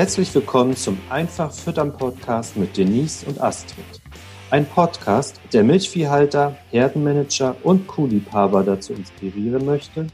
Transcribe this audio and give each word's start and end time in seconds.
Herzlich 0.00 0.34
willkommen 0.34 0.74
zum 0.76 0.98
Einfach 1.10 1.52
Füttern 1.52 1.92
Podcast 1.92 2.56
mit 2.56 2.74
Denise 2.74 3.22
und 3.26 3.38
Astrid. 3.38 3.84
Ein 4.48 4.64
Podcast, 4.64 5.38
der 5.52 5.62
Milchviehhalter, 5.62 6.56
Herdenmanager 6.70 7.54
und 7.64 7.86
Kuhliebhaber 7.86 8.64
dazu 8.64 8.94
inspirieren 8.94 9.66
möchte, 9.66 10.06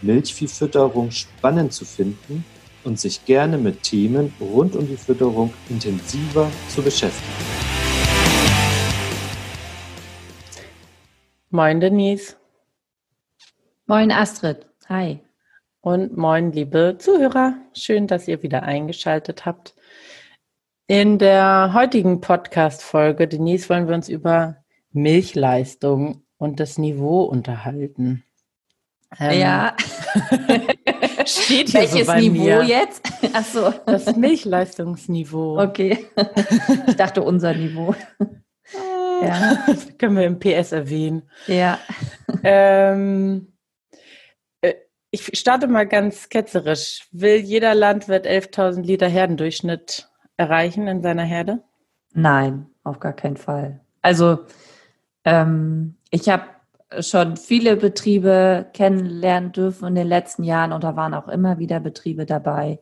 Milchviehfütterung 0.00 1.10
spannend 1.10 1.72
zu 1.72 1.84
finden 1.84 2.44
und 2.84 3.00
sich 3.00 3.24
gerne 3.24 3.58
mit 3.58 3.82
Themen 3.82 4.32
rund 4.40 4.76
um 4.76 4.86
die 4.86 4.96
Fütterung 4.96 5.52
intensiver 5.68 6.48
zu 6.68 6.80
beschäftigen. 6.80 7.44
Moin 11.50 11.80
Denise. 11.80 12.36
Moin 13.86 14.12
Astrid. 14.12 14.68
Hi. 14.88 15.20
Und 15.84 16.16
moin 16.16 16.52
liebe 16.52 16.94
Zuhörer. 16.96 17.56
Schön, 17.74 18.06
dass 18.06 18.28
ihr 18.28 18.44
wieder 18.44 18.62
eingeschaltet 18.62 19.44
habt. 19.44 19.74
In 20.86 21.18
der 21.18 21.72
heutigen 21.74 22.20
Podcast-Folge, 22.20 23.26
Denise, 23.26 23.68
wollen 23.68 23.88
wir 23.88 23.96
uns 23.96 24.08
über 24.08 24.58
Milchleistung 24.92 26.22
und 26.38 26.60
das 26.60 26.78
Niveau 26.78 27.24
unterhalten. 27.24 28.22
Ähm, 29.18 29.40
ja. 29.40 29.76
steht 31.26 31.70
hier 31.70 31.80
Welches 31.80 32.06
so 32.06 32.14
Niveau 32.14 32.44
mir. 32.44 32.62
jetzt? 32.62 33.02
Ach 33.32 33.44
so. 33.44 33.74
Das 33.84 34.14
Milchleistungsniveau. 34.14 35.60
Okay. 35.60 36.06
Ich 36.86 36.94
dachte 36.94 37.22
unser 37.22 37.54
Niveau. 37.54 37.96
Ja. 39.20 39.58
Das 39.68 39.98
können 39.98 40.16
wir 40.16 40.24
im 40.24 40.40
PS 40.40 40.72
erwähnen. 40.72 41.22
Ja. 41.46 41.78
Ähm, 42.42 43.46
äh, 43.46 43.51
ich 45.12 45.38
starte 45.38 45.68
mal 45.68 45.86
ganz 45.86 46.30
ketzerisch. 46.30 47.06
Will 47.12 47.36
jeder 47.36 47.74
Landwirt 47.74 48.26
11.000 48.26 48.82
Liter 48.82 49.08
Herdendurchschnitt 49.08 50.10
erreichen 50.38 50.88
in 50.88 51.02
seiner 51.02 51.22
Herde? 51.22 51.62
Nein, 52.14 52.66
auf 52.82 52.98
gar 52.98 53.12
keinen 53.12 53.36
Fall. 53.36 53.80
Also 54.00 54.40
ähm, 55.24 55.96
ich 56.10 56.30
habe 56.30 56.44
schon 57.00 57.36
viele 57.36 57.76
Betriebe 57.76 58.70
kennenlernen 58.72 59.52
dürfen 59.52 59.88
in 59.88 59.94
den 59.94 60.08
letzten 60.08 60.44
Jahren 60.44 60.72
und 60.72 60.82
da 60.82 60.96
waren 60.96 61.14
auch 61.14 61.28
immer 61.28 61.58
wieder 61.58 61.78
Betriebe 61.78 62.24
dabei, 62.24 62.80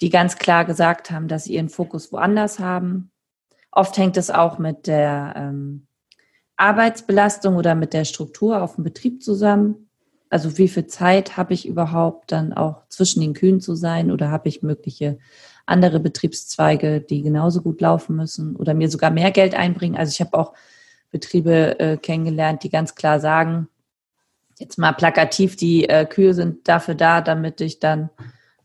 die 0.00 0.10
ganz 0.10 0.36
klar 0.36 0.64
gesagt 0.64 1.10
haben, 1.10 1.26
dass 1.26 1.44
sie 1.44 1.54
ihren 1.54 1.68
Fokus 1.68 2.12
woanders 2.12 2.60
haben. 2.60 3.10
Oft 3.72 3.98
hängt 3.98 4.16
es 4.16 4.30
auch 4.30 4.58
mit 4.58 4.86
der 4.86 5.34
ähm, 5.36 5.88
Arbeitsbelastung 6.56 7.56
oder 7.56 7.74
mit 7.74 7.92
der 7.92 8.04
Struktur 8.04 8.62
auf 8.62 8.76
dem 8.76 8.84
Betrieb 8.84 9.20
zusammen. 9.20 9.83
Also 10.34 10.58
wie 10.58 10.66
viel 10.66 10.88
Zeit 10.88 11.36
habe 11.36 11.54
ich 11.54 11.64
überhaupt 11.64 12.32
dann 12.32 12.52
auch 12.52 12.88
zwischen 12.88 13.20
den 13.20 13.34
Kühen 13.34 13.60
zu 13.60 13.76
sein 13.76 14.10
oder 14.10 14.32
habe 14.32 14.48
ich 14.48 14.64
mögliche 14.64 15.16
andere 15.64 16.00
Betriebszweige, 16.00 17.00
die 17.00 17.22
genauso 17.22 17.62
gut 17.62 17.80
laufen 17.80 18.16
müssen 18.16 18.56
oder 18.56 18.74
mir 18.74 18.90
sogar 18.90 19.12
mehr 19.12 19.30
Geld 19.30 19.54
einbringen. 19.54 19.96
Also 19.96 20.10
ich 20.10 20.20
habe 20.20 20.36
auch 20.36 20.52
Betriebe 21.12 21.78
äh, 21.78 21.96
kennengelernt, 21.98 22.64
die 22.64 22.68
ganz 22.68 22.96
klar 22.96 23.20
sagen, 23.20 23.68
jetzt 24.58 24.76
mal 24.76 24.90
plakativ, 24.90 25.54
die 25.54 25.88
äh, 25.88 26.04
Kühe 26.04 26.34
sind 26.34 26.66
dafür 26.66 26.96
da, 26.96 27.20
damit 27.20 27.60
ich 27.60 27.78
dann 27.78 28.10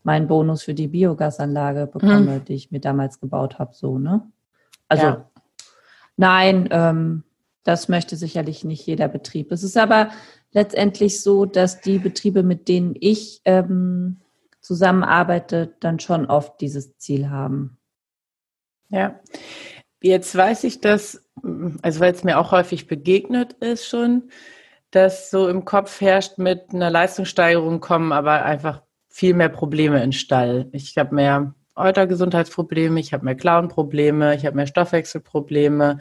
meinen 0.02 0.26
Bonus 0.26 0.64
für 0.64 0.74
die 0.74 0.88
Biogasanlage 0.88 1.86
bekomme, 1.86 2.38
Mhm. 2.38 2.44
die 2.46 2.54
ich 2.54 2.72
mir 2.72 2.80
damals 2.80 3.20
gebaut 3.20 3.60
habe. 3.60 3.74
So, 3.76 3.96
ne? 3.96 4.22
Also 4.88 5.06
Ja. 5.06 5.30
nein, 6.16 6.68
ähm, 6.72 7.22
das 7.62 7.88
möchte 7.88 8.16
sicherlich 8.16 8.64
nicht 8.64 8.84
jeder 8.86 9.06
Betrieb. 9.06 9.52
Es 9.52 9.62
ist 9.62 9.76
aber 9.76 10.10
letztendlich 10.52 11.22
so, 11.22 11.44
dass 11.44 11.80
die 11.80 11.98
Betriebe, 11.98 12.42
mit 12.42 12.68
denen 12.68 12.94
ich 12.98 13.40
ähm, 13.44 14.20
zusammenarbeite, 14.60 15.74
dann 15.80 16.00
schon 16.00 16.26
oft 16.26 16.60
dieses 16.60 16.96
Ziel 16.98 17.30
haben. 17.30 17.78
Ja. 18.88 19.20
Jetzt 20.02 20.34
weiß 20.34 20.64
ich, 20.64 20.80
dass, 20.80 21.24
also 21.82 22.00
weil 22.00 22.12
es 22.12 22.24
mir 22.24 22.38
auch 22.38 22.52
häufig 22.52 22.86
begegnet 22.86 23.52
ist 23.54 23.86
schon, 23.86 24.30
dass 24.90 25.30
so 25.30 25.48
im 25.48 25.64
Kopf 25.64 26.00
herrscht, 26.00 26.38
mit 26.38 26.72
einer 26.72 26.90
Leistungssteigerung 26.90 27.80
kommen 27.80 28.12
aber 28.12 28.44
einfach 28.44 28.82
viel 29.08 29.34
mehr 29.34 29.48
Probleme 29.48 30.02
in 30.02 30.12
Stall. 30.12 30.68
Ich 30.72 30.96
habe 30.96 31.14
mehr 31.14 31.54
Eutergesundheitsprobleme, 31.76 32.98
ich 32.98 33.12
habe 33.12 33.24
mehr 33.24 33.34
Klauenprobleme, 33.34 34.34
ich 34.34 34.46
habe 34.46 34.56
mehr 34.56 34.66
Stoffwechselprobleme. 34.66 35.98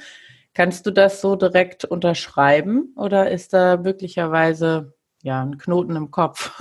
Kannst 0.53 0.85
du 0.85 0.91
das 0.91 1.21
so 1.21 1.35
direkt 1.35 1.85
unterschreiben 1.85 2.93
oder 2.95 3.31
ist 3.31 3.53
da 3.53 3.77
möglicherweise 3.77 4.93
ja 5.21 5.41
ein 5.41 5.57
Knoten 5.57 5.95
im 5.95 6.11
Kopf? 6.11 6.51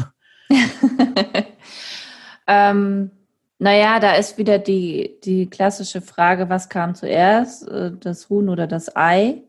ähm, 2.47 3.11
naja, 3.59 3.99
da 3.99 4.13
ist 4.13 4.39
wieder 4.39 4.59
die, 4.59 5.19
die 5.25 5.51
klassische 5.51 6.01
Frage, 6.01 6.49
was 6.49 6.69
kam 6.69 6.95
zuerst, 6.95 7.67
äh, 7.69 7.91
das 7.99 8.29
Huhn 8.29 8.49
oder 8.49 8.67
das 8.67 8.95
Ei? 8.95 9.43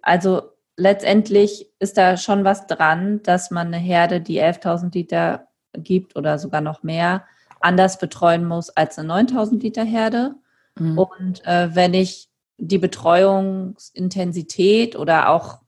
Also 0.00 0.52
letztendlich 0.76 1.70
ist 1.78 1.98
da 1.98 2.16
schon 2.16 2.44
was 2.44 2.66
dran, 2.66 3.22
dass 3.22 3.50
man 3.50 3.68
eine 3.68 3.78
Herde, 3.78 4.20
die 4.20 4.40
11.000 4.40 4.94
Liter 4.94 5.48
gibt 5.74 6.16
oder 6.16 6.38
sogar 6.38 6.60
noch 6.60 6.82
mehr, 6.82 7.24
anders 7.60 7.98
betreuen 7.98 8.44
muss 8.44 8.70
als 8.70 8.98
eine 8.98 9.12
9.000 9.12 9.60
Liter 9.60 9.84
Herde. 9.84 10.34
Mhm. 10.78 10.98
Und 10.98 11.46
äh, 11.46 11.74
wenn 11.74 11.94
ich 11.94 12.28
die 12.58 12.78
Betreuungsintensität 12.78 14.96
oder 14.96 15.30
auch 15.30 15.62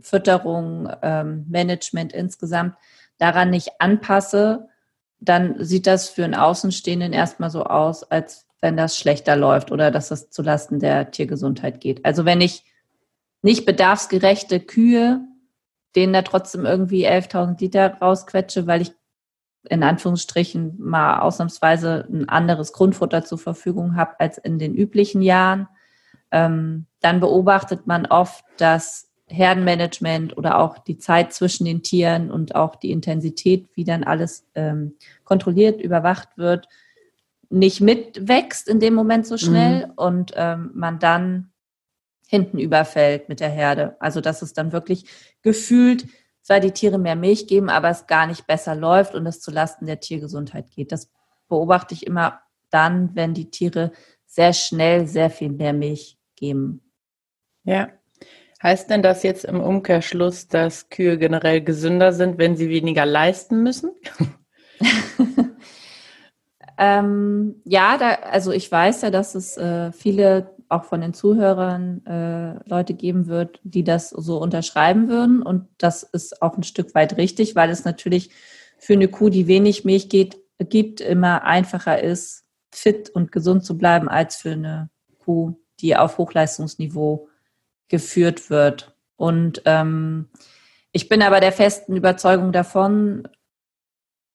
Fütterung, 0.00 0.88
ähm, 1.02 1.46
Management 1.48 2.12
insgesamt 2.12 2.74
daran 3.18 3.50
nicht 3.50 3.70
anpasse, 3.78 4.68
dann 5.20 5.62
sieht 5.62 5.86
das 5.86 6.08
für 6.08 6.24
einen 6.24 6.34
Außenstehenden 6.34 7.12
erstmal 7.12 7.50
so 7.50 7.64
aus, 7.64 8.02
als 8.04 8.46
wenn 8.60 8.76
das 8.76 8.96
schlechter 8.96 9.36
läuft 9.36 9.72
oder 9.72 9.90
dass 9.90 10.10
es 10.10 10.30
zulasten 10.30 10.80
der 10.80 11.10
Tiergesundheit 11.10 11.80
geht. 11.80 12.04
Also 12.04 12.24
wenn 12.24 12.40
ich 12.40 12.64
nicht 13.42 13.66
bedarfsgerechte 13.66 14.60
Kühe, 14.60 15.20
denen 15.96 16.12
da 16.12 16.22
trotzdem 16.22 16.64
irgendwie 16.64 17.08
11.000 17.08 17.60
Liter 17.60 17.98
rausquetsche, 18.00 18.66
weil 18.66 18.82
ich 18.82 18.92
in 19.68 19.82
Anführungsstrichen 19.82 20.76
mal 20.78 21.20
ausnahmsweise 21.20 22.06
ein 22.10 22.28
anderes 22.28 22.72
Grundfutter 22.72 23.24
zur 23.24 23.38
Verfügung 23.38 23.96
habe 23.96 24.18
als 24.18 24.38
in 24.38 24.58
den 24.58 24.74
üblichen 24.74 25.20
Jahren, 25.20 25.68
ähm, 26.32 26.86
dann 27.00 27.20
beobachtet 27.20 27.86
man 27.86 28.06
oft, 28.06 28.44
dass 28.58 29.08
Herdenmanagement 29.26 30.36
oder 30.36 30.58
auch 30.58 30.78
die 30.78 30.98
Zeit 30.98 31.32
zwischen 31.32 31.64
den 31.64 31.82
Tieren 31.82 32.30
und 32.30 32.54
auch 32.54 32.76
die 32.76 32.90
Intensität, 32.90 33.68
wie 33.74 33.84
dann 33.84 34.02
alles 34.04 34.44
ähm, 34.54 34.94
kontrolliert, 35.24 35.80
überwacht 35.80 36.36
wird, 36.36 36.68
nicht 37.48 37.80
mitwächst 37.80 38.68
in 38.68 38.80
dem 38.80 38.94
Moment 38.94 39.26
so 39.26 39.36
schnell 39.36 39.86
Mhm. 39.86 39.92
und 39.96 40.32
ähm, 40.36 40.70
man 40.74 40.98
dann 40.98 41.50
hinten 42.28 42.58
überfällt 42.58 43.28
mit 43.28 43.40
der 43.40 43.48
Herde. 43.48 43.96
Also 44.00 44.20
dass 44.20 44.42
es 44.42 44.52
dann 44.52 44.72
wirklich 44.72 45.04
gefühlt 45.42 46.06
zwar 46.42 46.60
die 46.60 46.70
Tiere 46.70 46.98
mehr 46.98 47.16
Milch 47.16 47.46
geben, 47.48 47.68
aber 47.68 47.90
es 47.90 48.06
gar 48.06 48.26
nicht 48.26 48.46
besser 48.46 48.74
läuft 48.74 49.14
und 49.14 49.26
es 49.26 49.40
zulasten 49.40 49.86
der 49.86 50.00
Tiergesundheit 50.00 50.70
geht. 50.70 50.92
Das 50.92 51.10
beobachte 51.48 51.94
ich 51.94 52.06
immer 52.06 52.40
dann, 52.70 53.14
wenn 53.14 53.34
die 53.34 53.50
Tiere 53.50 53.92
sehr 54.26 54.52
schnell 54.52 55.08
sehr 55.08 55.28
viel 55.30 55.50
mehr 55.50 55.72
Milch 55.72 56.19
geben. 56.40 56.82
Ja. 57.64 57.90
Heißt 58.62 58.90
denn 58.90 59.02
das 59.02 59.22
jetzt 59.22 59.44
im 59.44 59.60
Umkehrschluss, 59.60 60.48
dass 60.48 60.90
Kühe 60.90 61.16
generell 61.16 61.62
gesünder 61.62 62.12
sind, 62.12 62.36
wenn 62.36 62.56
sie 62.56 62.68
weniger 62.68 63.06
leisten 63.06 63.62
müssen? 63.62 63.92
ähm, 66.78 67.62
ja, 67.64 67.96
da, 67.96 68.10
also 68.30 68.52
ich 68.52 68.70
weiß 68.70 69.02
ja, 69.02 69.10
dass 69.10 69.34
es 69.34 69.56
äh, 69.56 69.92
viele 69.92 70.54
auch 70.68 70.84
von 70.84 71.00
den 71.00 71.14
Zuhörern 71.14 72.04
äh, 72.06 72.68
Leute 72.68 72.94
geben 72.94 73.26
wird, 73.26 73.60
die 73.64 73.82
das 73.82 74.10
so 74.10 74.38
unterschreiben 74.38 75.08
würden. 75.08 75.42
Und 75.42 75.66
das 75.78 76.02
ist 76.02 76.42
auch 76.42 76.56
ein 76.56 76.62
Stück 76.62 76.94
weit 76.94 77.16
richtig, 77.16 77.56
weil 77.56 77.70
es 77.70 77.84
natürlich 77.84 78.30
für 78.78 78.92
eine 78.92 79.08
Kuh, 79.08 79.30
die 79.30 79.46
wenig 79.46 79.84
Milch 79.84 80.08
geht, 80.08 80.38
gibt, 80.58 81.00
immer 81.00 81.42
einfacher 81.42 82.02
ist, 82.02 82.44
fit 82.70 83.10
und 83.10 83.32
gesund 83.32 83.64
zu 83.64 83.76
bleiben, 83.76 84.08
als 84.08 84.36
für 84.36 84.52
eine 84.52 84.90
Kuh, 85.18 85.56
die 85.80 85.96
auf 85.96 86.18
Hochleistungsniveau 86.18 87.28
geführt 87.88 88.50
wird. 88.50 88.94
Und 89.16 89.62
ähm, 89.64 90.28
ich 90.92 91.08
bin 91.08 91.22
aber 91.22 91.40
der 91.40 91.52
festen 91.52 91.96
Überzeugung 91.96 92.52
davon, 92.52 93.28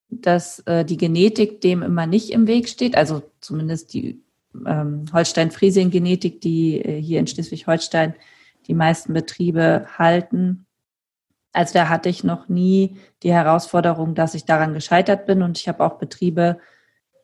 dass 0.10 0.60
äh, 0.60 0.86
die 0.86 0.98
Genetik 0.98 1.62
dem 1.62 1.82
immer 1.82 2.06
nicht 2.06 2.32
im 2.32 2.48
Weg 2.48 2.70
steht, 2.70 2.96
also 2.96 3.24
zumindest 3.42 3.94
die 3.94 4.22
ähm, 4.66 5.06
Holstein-Friesien-Genetik, 5.12 6.42
die 6.42 6.82
äh, 6.82 7.02
hier 7.02 7.20
in 7.20 7.28
Schleswig-Holstein 7.28 8.16
die 8.68 8.74
meisten 8.74 9.14
Betriebe 9.14 9.86
halten. 9.98 10.66
Also 11.52 11.74
da 11.74 11.90
hatte 11.90 12.10
ich 12.10 12.24
noch 12.24 12.50
nie 12.50 12.98
die 13.24 13.34
Herausforderung, 13.34 14.16
dass 14.16 14.34
ich 14.34 14.46
daran 14.46 14.74
gescheitert 14.74 15.26
bin. 15.26 15.42
Und 15.42 15.58
ich 15.58 15.68
habe 15.68 15.84
auch 15.84 15.98
Betriebe, 15.98 16.60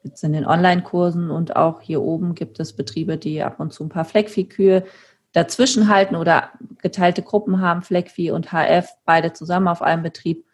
jetzt 0.04 0.24
in 0.24 0.34
den 0.34 0.46
Online-Kursen 0.46 1.32
und 1.32 1.56
auch 1.56 1.82
hier 1.82 2.02
oben 2.02 2.36
gibt 2.36 2.60
es 2.60 2.74
Betriebe, 2.74 3.18
die 3.18 3.44
ab 3.44 3.60
und 3.60 3.74
zu 3.74 3.84
ein 3.84 3.90
paar 3.90 4.06
Fleckviehkühe 4.06 4.84
dazwischen 5.32 5.88
halten 5.88 6.16
oder 6.16 6.50
geteilte 6.82 7.22
Gruppen 7.22 7.62
haben, 7.62 7.82
Fleckvieh 7.82 8.32
und 8.32 8.52
HF, 8.52 8.90
beide 9.06 9.34
zusammen 9.34 9.68
auf 9.68 9.82
einem 9.82 10.04
Betrieb. 10.04 10.46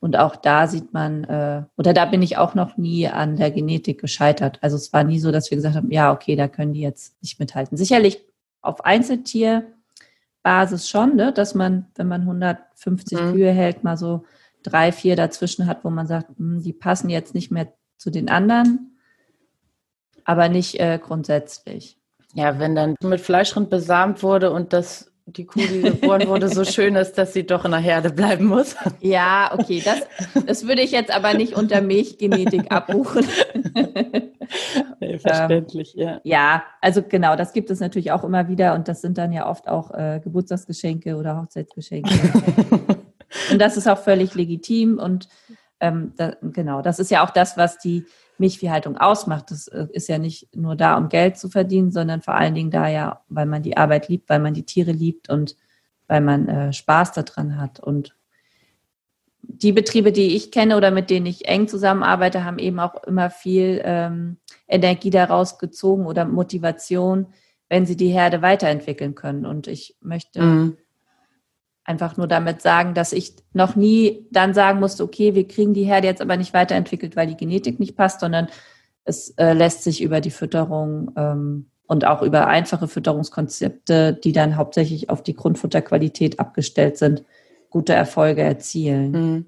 Und 0.00 0.16
auch 0.16 0.36
da 0.36 0.68
sieht 0.68 0.92
man, 0.92 1.24
äh, 1.24 1.64
oder 1.76 1.92
da 1.92 2.04
bin 2.04 2.22
ich 2.22 2.36
auch 2.36 2.54
noch 2.54 2.76
nie 2.76 3.08
an 3.08 3.36
der 3.36 3.50
Genetik 3.50 4.00
gescheitert. 4.00 4.58
Also 4.60 4.76
es 4.76 4.92
war 4.92 5.02
nie 5.02 5.18
so, 5.18 5.32
dass 5.32 5.50
wir 5.50 5.56
gesagt 5.56 5.74
haben, 5.74 5.90
ja, 5.90 6.12
okay, 6.12 6.36
da 6.36 6.46
können 6.46 6.72
die 6.72 6.82
jetzt 6.82 7.20
nicht 7.22 7.40
mithalten. 7.40 7.76
Sicherlich 7.76 8.24
auf 8.60 8.84
Einzeltierbasis 8.84 10.88
schon, 10.88 11.16
ne, 11.16 11.32
dass 11.32 11.54
man, 11.54 11.86
wenn 11.96 12.06
man 12.06 12.22
150 12.22 13.20
mhm. 13.20 13.32
Kühe 13.32 13.50
hält, 13.50 13.82
mal 13.82 13.96
so 13.96 14.24
drei, 14.62 14.92
vier 14.92 15.16
dazwischen 15.16 15.66
hat, 15.66 15.84
wo 15.84 15.90
man 15.90 16.06
sagt, 16.06 16.28
hm, 16.36 16.62
die 16.62 16.72
passen 16.72 17.08
jetzt 17.08 17.34
nicht 17.34 17.50
mehr 17.50 17.72
zu 17.98 18.10
den 18.10 18.30
anderen, 18.30 18.98
aber 20.24 20.48
nicht 20.48 20.80
äh, 20.80 20.98
grundsätzlich. 21.02 21.98
Ja, 22.34 22.58
wenn 22.58 22.74
dann 22.74 22.94
mit 23.02 23.20
Fleischrind 23.20 23.70
besamt 23.70 24.22
wurde 24.22 24.50
und 24.50 24.72
das 24.72 25.12
die 25.36 25.44
Kuh, 25.44 25.60
die 25.60 25.82
geboren 25.82 26.26
wurde, 26.26 26.48
so 26.48 26.64
schön 26.64 26.96
ist, 26.96 27.18
dass 27.18 27.32
sie 27.32 27.44
doch 27.44 27.64
in 27.64 27.72
der 27.72 27.80
Herde 27.80 28.10
bleiben 28.10 28.46
muss. 28.46 28.76
Ja, 29.00 29.50
okay, 29.52 29.82
das, 29.84 30.00
das 30.46 30.66
würde 30.66 30.82
ich 30.82 30.90
jetzt 30.90 31.14
aber 31.14 31.34
nicht 31.34 31.54
unter 31.54 31.80
Milchgenetik 31.82 32.66
abbuchen. 32.72 33.26
Nee, 35.00 35.18
verständlich, 35.18 35.96
ähm, 35.96 36.02
ja. 36.02 36.20
Ja, 36.24 36.62
also 36.80 37.02
genau, 37.02 37.36
das 37.36 37.52
gibt 37.52 37.70
es 37.70 37.80
natürlich 37.80 38.12
auch 38.12 38.24
immer 38.24 38.48
wieder 38.48 38.74
und 38.74 38.88
das 38.88 39.02
sind 39.02 39.18
dann 39.18 39.32
ja 39.32 39.48
oft 39.48 39.68
auch 39.68 39.90
äh, 39.90 40.20
Geburtstagsgeschenke 40.22 41.16
oder 41.16 41.40
Hochzeitsgeschenke. 41.40 42.10
und 43.50 43.58
das 43.58 43.76
ist 43.76 43.86
auch 43.86 43.98
völlig 43.98 44.34
legitim 44.34 44.98
und 44.98 45.28
ähm, 45.80 46.12
da, 46.16 46.36
genau, 46.42 46.82
das 46.82 46.98
ist 46.98 47.10
ja 47.10 47.24
auch 47.24 47.30
das, 47.30 47.56
was 47.56 47.78
die 47.78 48.04
Milchviehhaltung 48.38 48.96
ausmacht. 48.96 49.50
Das 49.50 49.68
äh, 49.68 49.86
ist 49.92 50.08
ja 50.08 50.18
nicht 50.18 50.54
nur 50.54 50.76
da, 50.76 50.96
um 50.96 51.08
Geld 51.08 51.38
zu 51.38 51.48
verdienen, 51.48 51.90
sondern 51.90 52.22
vor 52.22 52.34
allen 52.34 52.54
Dingen 52.54 52.70
da 52.70 52.88
ja, 52.88 53.22
weil 53.28 53.46
man 53.46 53.62
die 53.62 53.76
Arbeit 53.76 54.08
liebt, 54.08 54.28
weil 54.28 54.40
man 54.40 54.54
die 54.54 54.64
Tiere 54.64 54.92
liebt 54.92 55.28
und 55.28 55.56
weil 56.06 56.20
man 56.20 56.48
äh, 56.48 56.72
Spaß 56.72 57.12
daran 57.12 57.60
hat. 57.60 57.80
Und 57.80 58.14
die 59.42 59.72
Betriebe, 59.72 60.12
die 60.12 60.36
ich 60.36 60.50
kenne 60.50 60.76
oder 60.76 60.90
mit 60.90 61.10
denen 61.10 61.26
ich 61.26 61.46
eng 61.46 61.68
zusammenarbeite, 61.68 62.44
haben 62.44 62.58
eben 62.58 62.80
auch 62.80 63.02
immer 63.04 63.30
viel 63.30 63.80
ähm, 63.84 64.38
Energie 64.66 65.10
daraus 65.10 65.58
gezogen 65.58 66.06
oder 66.06 66.24
Motivation, 66.24 67.28
wenn 67.68 67.86
sie 67.86 67.96
die 67.96 68.08
Herde 68.08 68.42
weiterentwickeln 68.42 69.14
können. 69.14 69.46
Und 69.46 69.66
ich 69.66 69.96
möchte 70.00 70.42
mhm 70.42 70.76
einfach 71.88 72.16
nur 72.16 72.28
damit 72.28 72.60
sagen, 72.60 72.94
dass 72.94 73.12
ich 73.12 73.34
noch 73.52 73.74
nie 73.74 74.26
dann 74.30 74.54
sagen 74.54 74.78
musste, 74.78 75.02
okay, 75.02 75.34
wir 75.34 75.48
kriegen 75.48 75.74
die 75.74 75.84
Herde 75.84 76.06
jetzt 76.06 76.20
aber 76.20 76.36
nicht 76.36 76.52
weiterentwickelt, 76.52 77.16
weil 77.16 77.26
die 77.26 77.36
Genetik 77.36 77.80
nicht 77.80 77.96
passt, 77.96 78.20
sondern 78.20 78.48
es 79.04 79.30
äh, 79.38 79.54
lässt 79.54 79.84
sich 79.84 80.02
über 80.02 80.20
die 80.20 80.30
Fütterung 80.30 81.12
ähm, 81.16 81.70
und 81.86 82.04
auch 82.06 82.20
über 82.20 82.46
einfache 82.46 82.88
Fütterungskonzepte, 82.88 84.12
die 84.12 84.32
dann 84.32 84.56
hauptsächlich 84.56 85.08
auf 85.08 85.22
die 85.22 85.34
Grundfutterqualität 85.34 86.38
abgestellt 86.38 86.98
sind, 86.98 87.24
gute 87.70 87.94
Erfolge 87.94 88.42
erzielen. 88.42 89.10
Mhm. 89.10 89.46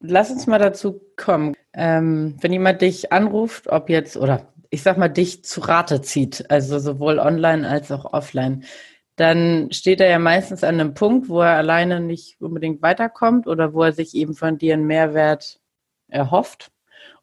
Lass 0.00 0.30
uns 0.30 0.46
mal 0.46 0.58
dazu 0.58 1.00
kommen. 1.16 1.54
Ähm, 1.72 2.36
wenn 2.40 2.52
jemand 2.52 2.82
dich 2.82 3.12
anruft, 3.12 3.68
ob 3.68 3.88
jetzt, 3.88 4.16
oder 4.18 4.52
ich 4.68 4.82
sag 4.82 4.98
mal, 4.98 5.08
dich 5.08 5.44
zu 5.44 5.60
Rate 5.60 6.02
zieht, 6.02 6.50
also 6.50 6.78
sowohl 6.78 7.18
online 7.18 7.66
als 7.66 7.90
auch 7.90 8.12
offline, 8.12 8.64
dann 9.16 9.70
steht 9.72 10.00
er 10.00 10.08
ja 10.08 10.18
meistens 10.18 10.64
an 10.64 10.80
einem 10.80 10.94
Punkt, 10.94 11.28
wo 11.28 11.40
er 11.40 11.56
alleine 11.56 12.00
nicht 12.00 12.40
unbedingt 12.40 12.82
weiterkommt 12.82 13.46
oder 13.46 13.74
wo 13.74 13.82
er 13.82 13.92
sich 13.92 14.14
eben 14.14 14.34
von 14.34 14.58
dir 14.58 14.74
einen 14.74 14.86
Mehrwert 14.86 15.60
erhofft. 16.08 16.70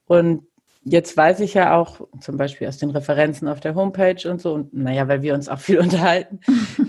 Und 0.05 0.43
jetzt 0.83 1.15
weiß 1.17 1.39
ich 1.39 1.55
ja 1.55 1.75
auch, 1.75 2.07
zum 2.21 2.37
Beispiel 2.37 2.67
aus 2.67 2.77
den 2.77 2.91
Referenzen 2.91 3.47
auf 3.47 3.59
der 3.59 3.75
Homepage 3.75 4.29
und 4.29 4.41
so, 4.41 4.53
und 4.53 4.73
naja, 4.73 5.07
weil 5.07 5.21
wir 5.21 5.33
uns 5.33 5.49
auch 5.49 5.59
viel 5.59 5.79
unterhalten, 5.79 6.39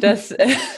dass, 0.00 0.35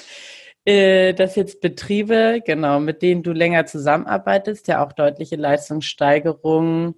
äh, 0.64 1.14
dass 1.14 1.34
jetzt 1.36 1.60
Betriebe, 1.60 2.42
genau, 2.44 2.78
mit 2.78 3.02
denen 3.02 3.22
du 3.22 3.32
länger 3.32 3.66
zusammenarbeitest, 3.66 4.68
ja 4.68 4.84
auch 4.84 4.92
deutliche 4.92 5.36
Leistungssteigerungen 5.36 6.94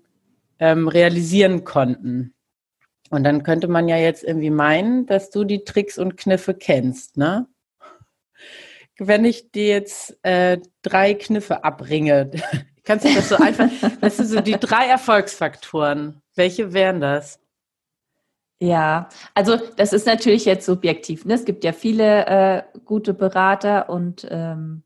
ähm, 0.58 0.88
realisieren 0.88 1.64
konnten. 1.64 2.34
Und 3.10 3.24
dann 3.24 3.42
könnte 3.42 3.68
man 3.68 3.88
ja 3.88 3.96
jetzt 3.96 4.24
irgendwie 4.24 4.50
meinen, 4.50 5.06
dass 5.06 5.30
du 5.30 5.44
die 5.44 5.64
Tricks 5.64 5.98
und 5.98 6.16
Kniffe 6.16 6.54
kennst, 6.54 7.16
ne? 7.16 7.46
Wenn 8.96 9.24
ich 9.24 9.50
dir 9.50 9.66
jetzt 9.66 10.16
äh, 10.22 10.58
drei 10.82 11.14
Kniffe 11.14 11.64
abringe, 11.64 12.30
kannst 12.84 13.04
du 13.04 13.14
das 13.14 13.28
so 13.28 13.36
einfach, 13.36 13.68
das 14.00 14.16
sind 14.16 14.28
so 14.28 14.40
die 14.40 14.58
drei 14.58 14.86
Erfolgsfaktoren. 14.86 16.22
Welche 16.36 16.72
wären 16.72 17.00
das? 17.00 17.40
Ja, 18.60 19.08
also 19.34 19.56
das 19.76 19.92
ist 19.92 20.06
natürlich 20.06 20.44
jetzt 20.44 20.64
subjektiv. 20.64 21.24
Ne? 21.24 21.34
Es 21.34 21.44
gibt 21.44 21.64
ja 21.64 21.72
viele 21.72 22.26
äh, 22.26 22.62
gute 22.84 23.12
Berater 23.12 23.90
und 23.90 24.26
ähm, 24.30 24.84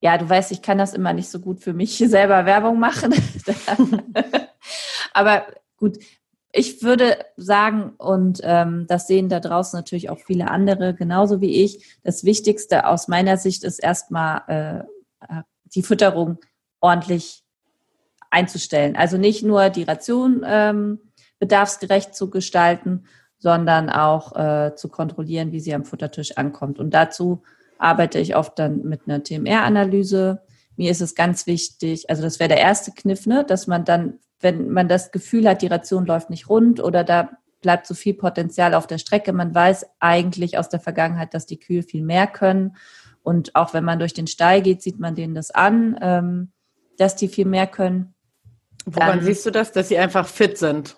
ja, 0.00 0.18
du 0.18 0.28
weißt, 0.28 0.52
ich 0.52 0.62
kann 0.62 0.78
das 0.78 0.94
immer 0.94 1.12
nicht 1.12 1.28
so 1.28 1.40
gut 1.40 1.60
für 1.60 1.72
mich 1.72 1.96
selber 2.06 2.46
Werbung 2.46 2.78
machen. 2.78 3.14
Aber 5.12 5.46
gut, 5.76 5.98
ich 6.56 6.82
würde 6.82 7.18
sagen, 7.36 7.92
und 7.98 8.40
ähm, 8.42 8.86
das 8.88 9.06
sehen 9.06 9.28
da 9.28 9.40
draußen 9.40 9.76
natürlich 9.76 10.08
auch 10.08 10.18
viele 10.18 10.50
andere, 10.50 10.94
genauso 10.94 11.42
wie 11.42 11.62
ich, 11.62 11.98
das 12.02 12.24
Wichtigste 12.24 12.86
aus 12.86 13.08
meiner 13.08 13.36
Sicht 13.36 13.62
ist 13.62 13.78
erstmal 13.78 14.86
äh, 15.28 15.42
die 15.74 15.82
Fütterung 15.82 16.38
ordentlich 16.80 17.44
einzustellen. 18.30 18.96
Also 18.96 19.18
nicht 19.18 19.42
nur 19.42 19.68
die 19.68 19.82
Ration 19.82 20.44
ähm, 20.46 21.00
bedarfsgerecht 21.38 22.14
zu 22.14 22.30
gestalten, 22.30 23.04
sondern 23.38 23.90
auch 23.90 24.34
äh, 24.34 24.74
zu 24.76 24.88
kontrollieren, 24.88 25.52
wie 25.52 25.60
sie 25.60 25.74
am 25.74 25.84
Futtertisch 25.84 26.38
ankommt. 26.38 26.78
Und 26.78 26.94
dazu 26.94 27.42
arbeite 27.78 28.18
ich 28.18 28.34
oft 28.34 28.58
dann 28.58 28.82
mit 28.82 29.02
einer 29.06 29.22
TMR-Analyse. 29.22 30.40
Mir 30.76 30.90
ist 30.90 31.02
es 31.02 31.14
ganz 31.14 31.46
wichtig, 31.46 32.08
also 32.08 32.22
das 32.22 32.40
wäre 32.40 32.48
der 32.48 32.60
erste 32.60 32.92
Kniff, 32.92 33.26
ne, 33.26 33.44
dass 33.44 33.66
man 33.66 33.84
dann 33.84 34.20
wenn 34.40 34.70
man 34.70 34.88
das 34.88 35.12
Gefühl 35.12 35.48
hat, 35.48 35.62
die 35.62 35.66
Ration 35.66 36.06
läuft 36.06 36.30
nicht 36.30 36.48
rund 36.48 36.80
oder 36.80 37.04
da 37.04 37.30
bleibt 37.62 37.86
zu 37.86 37.94
viel 37.94 38.14
Potenzial 38.14 38.74
auf 38.74 38.86
der 38.86 38.98
Strecke. 38.98 39.32
Man 39.32 39.54
weiß 39.54 39.86
eigentlich 39.98 40.58
aus 40.58 40.68
der 40.68 40.80
Vergangenheit, 40.80 41.34
dass 41.34 41.46
die 41.46 41.58
Kühe 41.58 41.82
viel 41.82 42.02
mehr 42.02 42.26
können. 42.26 42.76
Und 43.22 43.56
auch 43.56 43.74
wenn 43.74 43.84
man 43.84 43.98
durch 43.98 44.14
den 44.14 44.26
Stall 44.26 44.62
geht, 44.62 44.82
sieht 44.82 45.00
man 45.00 45.14
denen 45.14 45.34
das 45.34 45.50
an, 45.50 45.98
ähm, 46.00 46.52
dass 46.96 47.16
die 47.16 47.28
viel 47.28 47.46
mehr 47.46 47.66
können. 47.66 48.14
Woran 48.84 49.18
Dann, 49.18 49.24
siehst 49.24 49.44
du 49.44 49.50
das, 49.50 49.72
dass 49.72 49.88
sie 49.88 49.98
einfach 49.98 50.28
fit 50.28 50.58
sind? 50.58 50.96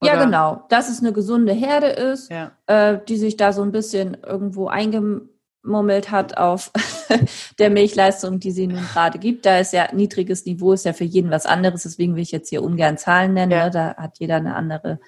Oder? 0.00 0.14
Ja, 0.14 0.24
genau. 0.24 0.64
Dass 0.70 0.88
es 0.88 1.00
eine 1.00 1.12
gesunde 1.12 1.52
Herde 1.52 1.88
ist, 1.88 2.30
ja. 2.30 2.52
äh, 2.66 2.98
die 3.06 3.16
sich 3.16 3.36
da 3.36 3.52
so 3.52 3.62
ein 3.62 3.72
bisschen 3.72 4.16
irgendwo 4.24 4.68
einge 4.68 5.28
murmelt 5.66 6.10
hat 6.10 6.36
auf 6.36 6.70
der 7.58 7.70
Milchleistung, 7.70 8.40
die 8.40 8.52
sie 8.52 8.66
nun 8.66 8.84
gerade 8.92 9.18
gibt. 9.18 9.46
Da 9.46 9.58
ist 9.58 9.72
ja 9.72 9.92
niedriges 9.92 10.44
Niveau, 10.46 10.72
ist 10.72 10.84
ja 10.84 10.92
für 10.92 11.04
jeden 11.04 11.30
was 11.30 11.46
anderes. 11.46 11.82
Deswegen 11.82 12.14
will 12.14 12.22
ich 12.22 12.32
jetzt 12.32 12.48
hier 12.48 12.62
ungern 12.62 12.98
Zahlen 12.98 13.34
nennen. 13.34 13.52
Ja. 13.52 13.64
Ne? 13.66 13.70
Da 13.70 13.96
hat 13.96 14.18
jeder 14.18 14.36
eine 14.36 14.54
andere 14.54 15.00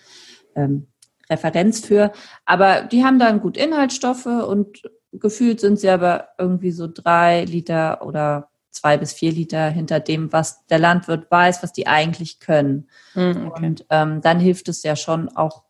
ähm, 0.54 0.88
Referenz 1.30 1.80
für. 1.80 2.12
Aber 2.44 2.82
die 2.82 3.04
haben 3.04 3.18
dann 3.18 3.40
gut 3.40 3.56
Inhaltsstoffe 3.56 4.26
und 4.26 4.82
gefühlt 5.12 5.60
sind 5.60 5.78
sie 5.78 5.88
aber 5.88 6.28
irgendwie 6.38 6.72
so 6.72 6.88
drei 6.92 7.44
Liter 7.44 8.04
oder 8.04 8.50
zwei 8.70 8.96
bis 8.96 9.12
vier 9.12 9.32
Liter 9.32 9.68
hinter 9.70 10.00
dem, 10.00 10.32
was 10.32 10.66
der 10.66 10.78
Landwirt 10.78 11.30
weiß, 11.30 11.62
was 11.62 11.72
die 11.72 11.86
eigentlich 11.86 12.38
können. 12.38 12.88
Mhm, 13.14 13.48
okay. 13.48 13.66
Und 13.66 13.86
ähm, 13.90 14.20
dann 14.20 14.40
hilft 14.40 14.68
es 14.68 14.82
ja 14.82 14.96
schon 14.96 15.28
auch 15.28 15.64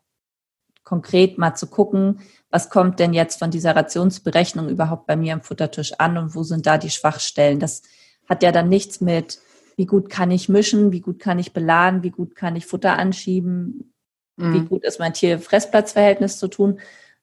konkret 0.89 1.37
mal 1.37 1.53
zu 1.53 1.67
gucken, 1.67 2.21
was 2.49 2.71
kommt 2.71 2.99
denn 2.99 3.13
jetzt 3.13 3.37
von 3.37 3.51
dieser 3.51 3.75
Rationsberechnung 3.75 4.69
überhaupt 4.69 5.05
bei 5.05 5.15
mir 5.15 5.35
am 5.35 5.43
Futtertisch 5.43 5.93
an 5.99 6.17
und 6.17 6.33
wo 6.33 6.41
sind 6.41 6.65
da 6.65 6.79
die 6.79 6.89
Schwachstellen. 6.89 7.59
Das 7.59 7.83
hat 8.27 8.41
ja 8.41 8.51
dann 8.51 8.69
nichts 8.69 8.99
mit, 8.99 9.37
wie 9.77 9.85
gut 9.85 10.09
kann 10.09 10.31
ich 10.31 10.49
mischen, 10.49 10.91
wie 10.91 11.01
gut 11.01 11.19
kann 11.19 11.37
ich 11.37 11.53
beladen, 11.53 12.01
wie 12.01 12.09
gut 12.09 12.35
kann 12.35 12.55
ich 12.55 12.65
Futter 12.65 12.97
anschieben, 12.97 13.93
mhm. 14.35 14.53
wie 14.55 14.61
gut 14.61 14.83
ist 14.83 14.99
mein 14.99 15.13
Tier-Fressplatzverhältnis 15.13 16.39
zu 16.39 16.47
tun, 16.47 16.79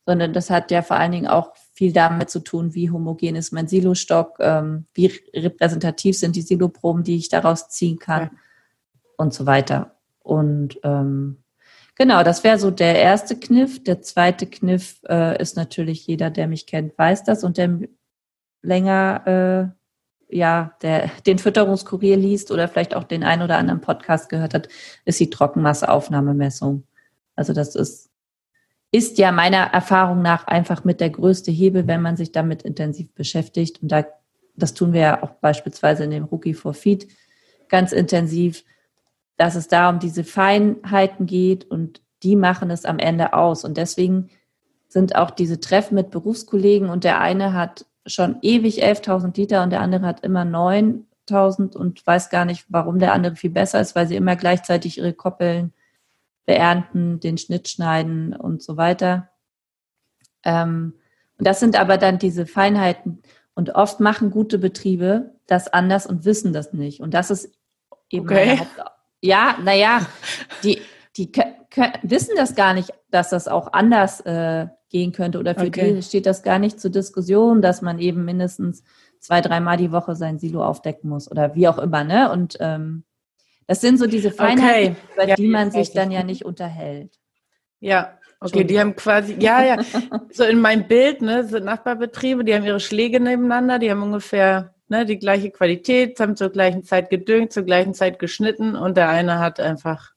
sondern 0.06 0.32
das 0.32 0.48
hat 0.48 0.70
ja 0.70 0.82
vor 0.82 0.96
allen 0.96 1.10
Dingen 1.10 1.26
auch 1.26 1.56
viel 1.74 1.92
damit 1.92 2.30
zu 2.30 2.38
tun, 2.38 2.72
wie 2.72 2.92
homogen 2.92 3.34
ist 3.34 3.52
mein 3.52 3.66
Silostock, 3.66 4.36
ähm, 4.38 4.86
wie 4.94 5.12
repräsentativ 5.34 6.16
sind 6.16 6.36
die 6.36 6.42
Siloproben, 6.42 7.02
die 7.02 7.16
ich 7.16 7.30
daraus 7.30 7.68
ziehen 7.68 7.98
kann 7.98 8.22
ja. 8.22 8.30
und 9.16 9.34
so 9.34 9.44
weiter. 9.44 9.96
Und 10.20 10.78
ähm, 10.84 11.38
Genau, 11.96 12.22
das 12.22 12.44
wäre 12.44 12.58
so 12.58 12.70
der 12.70 12.98
erste 13.00 13.40
Kniff. 13.40 13.82
Der 13.82 14.02
zweite 14.02 14.46
Kniff 14.46 15.00
äh, 15.08 15.40
ist 15.40 15.56
natürlich 15.56 16.06
jeder, 16.06 16.30
der 16.30 16.46
mich 16.46 16.66
kennt, 16.66 16.96
weiß 16.96 17.24
das 17.24 17.42
und 17.42 17.56
der 17.56 17.80
länger 18.62 19.72
äh, 20.28 20.36
ja 20.36 20.76
der 20.82 21.08
den 21.26 21.38
Fütterungskurier 21.38 22.16
liest 22.16 22.50
oder 22.50 22.68
vielleicht 22.68 22.94
auch 22.94 23.04
den 23.04 23.24
ein 23.24 23.42
oder 23.42 23.56
anderen 23.56 23.80
Podcast 23.80 24.28
gehört 24.28 24.54
hat, 24.54 24.68
ist 25.04 25.20
die 25.20 25.30
Trockenmasseaufnahmemessung. 25.30 26.86
Also 27.34 27.52
das 27.52 27.74
ist 27.74 28.10
ist 28.92 29.18
ja 29.18 29.32
meiner 29.32 29.58
Erfahrung 29.58 30.22
nach 30.22 30.46
einfach 30.46 30.84
mit 30.84 31.00
der 31.00 31.10
größte 31.10 31.50
Hebel, 31.50 31.86
wenn 31.86 32.02
man 32.02 32.16
sich 32.16 32.32
damit 32.32 32.62
intensiv 32.62 33.12
beschäftigt. 33.14 33.82
Und 33.82 33.90
da, 33.90 34.06
das 34.54 34.74
tun 34.74 34.92
wir 34.92 35.00
ja 35.00 35.22
auch 35.22 35.30
beispielsweise 35.30 36.04
in 36.04 36.10
dem 36.10 36.24
Rookie 36.24 36.54
for 36.54 36.72
Feed 36.72 37.08
ganz 37.68 37.92
intensiv 37.92 38.64
dass 39.36 39.54
es 39.54 39.68
da 39.68 39.90
um 39.90 39.98
diese 39.98 40.24
Feinheiten 40.24 41.26
geht 41.26 41.64
und 41.64 42.02
die 42.22 42.36
machen 42.36 42.70
es 42.70 42.84
am 42.84 42.98
Ende 42.98 43.34
aus. 43.34 43.64
Und 43.64 43.76
deswegen 43.76 44.30
sind 44.88 45.16
auch 45.16 45.30
diese 45.30 45.60
Treffen 45.60 45.94
mit 45.94 46.10
Berufskollegen 46.10 46.88
und 46.88 47.04
der 47.04 47.20
eine 47.20 47.52
hat 47.52 47.86
schon 48.06 48.38
ewig 48.42 48.84
11.000 48.84 49.36
Liter 49.36 49.62
und 49.62 49.70
der 49.70 49.80
andere 49.80 50.06
hat 50.06 50.20
immer 50.20 50.44
neun 50.44 51.06
100.000 51.28 51.76
und 51.76 52.06
weiß 52.06 52.30
gar 52.30 52.44
nicht, 52.44 52.66
warum 52.68 52.98
der 52.98 53.12
andere 53.12 53.36
viel 53.36 53.50
besser 53.50 53.80
ist, 53.80 53.94
weil 53.94 54.06
sie 54.06 54.16
immer 54.16 54.36
gleichzeitig 54.36 54.98
ihre 54.98 55.12
Koppeln 55.12 55.72
beernten, 56.44 57.20
den 57.20 57.38
Schnitt 57.38 57.68
schneiden 57.68 58.34
und 58.34 58.62
so 58.62 58.76
weiter. 58.76 59.30
Ähm, 60.44 60.94
und 61.38 61.46
das 61.46 61.60
sind 61.60 61.78
aber 61.78 61.98
dann 61.98 62.18
diese 62.18 62.46
Feinheiten. 62.46 63.22
Und 63.54 63.74
oft 63.74 64.00
machen 64.00 64.30
gute 64.30 64.58
Betriebe 64.58 65.34
das 65.46 65.68
anders 65.68 66.06
und 66.06 66.24
wissen 66.24 66.52
das 66.52 66.72
nicht. 66.72 67.00
Und 67.00 67.14
das 67.14 67.30
ist 67.30 67.52
eben 68.10 68.26
okay. 68.26 68.60
Ja, 69.26 69.58
naja, 69.62 70.06
die, 70.64 70.80
die 71.16 71.30
wissen 72.02 72.34
das 72.36 72.54
gar 72.54 72.74
nicht, 72.74 72.90
dass 73.10 73.30
das 73.30 73.48
auch 73.48 73.72
anders 73.72 74.20
äh, 74.20 74.66
gehen 74.88 75.12
könnte. 75.12 75.38
Oder 75.38 75.54
für 75.54 75.66
okay. 75.66 75.94
die 75.94 76.02
steht 76.02 76.26
das 76.26 76.42
gar 76.42 76.58
nicht 76.58 76.80
zur 76.80 76.90
Diskussion, 76.90 77.60
dass 77.60 77.82
man 77.82 77.98
eben 77.98 78.24
mindestens 78.24 78.82
zwei, 79.20 79.40
dreimal 79.40 79.76
die 79.76 79.92
Woche 79.92 80.14
sein 80.14 80.38
Silo 80.38 80.64
aufdecken 80.64 81.10
muss 81.10 81.30
oder 81.30 81.54
wie 81.54 81.68
auch 81.68 81.78
immer. 81.78 82.04
Ne? 82.04 82.30
Und 82.30 82.56
ähm, 82.60 83.04
das 83.66 83.80
sind 83.80 83.98
so 83.98 84.06
diese 84.06 84.30
Feinheiten, 84.30 84.92
okay. 84.92 85.14
über 85.14 85.28
ja, 85.28 85.34
die 85.34 85.48
man 85.48 85.70
sich 85.72 85.92
dann 85.92 86.10
ja 86.10 86.22
nicht 86.22 86.44
unterhält. 86.44 87.18
Ja, 87.80 88.18
okay, 88.40 88.64
die 88.64 88.78
haben 88.78 88.94
quasi, 88.94 89.36
ja, 89.38 89.64
ja, 89.64 89.76
so 90.30 90.44
in 90.44 90.60
meinem 90.60 90.86
Bild, 90.86 91.20
ne, 91.20 91.44
sind 91.44 91.64
Nachbarbetriebe, 91.64 92.44
die 92.44 92.54
haben 92.54 92.64
ihre 92.64 92.80
Schläge 92.80 93.20
nebeneinander, 93.20 93.78
die 93.78 93.90
haben 93.90 94.02
ungefähr 94.02 94.75
ne, 94.88 95.06
die 95.06 95.18
gleiche 95.18 95.50
Qualität, 95.50 96.18
haben 96.20 96.36
zur 96.36 96.50
gleichen 96.50 96.84
Zeit 96.84 97.10
gedüngt, 97.10 97.52
zur 97.52 97.64
gleichen 97.64 97.94
Zeit 97.94 98.18
geschnitten 98.18 98.76
und 98.76 98.96
der 98.96 99.08
eine 99.08 99.38
hat 99.38 99.60
einfach 99.60 100.12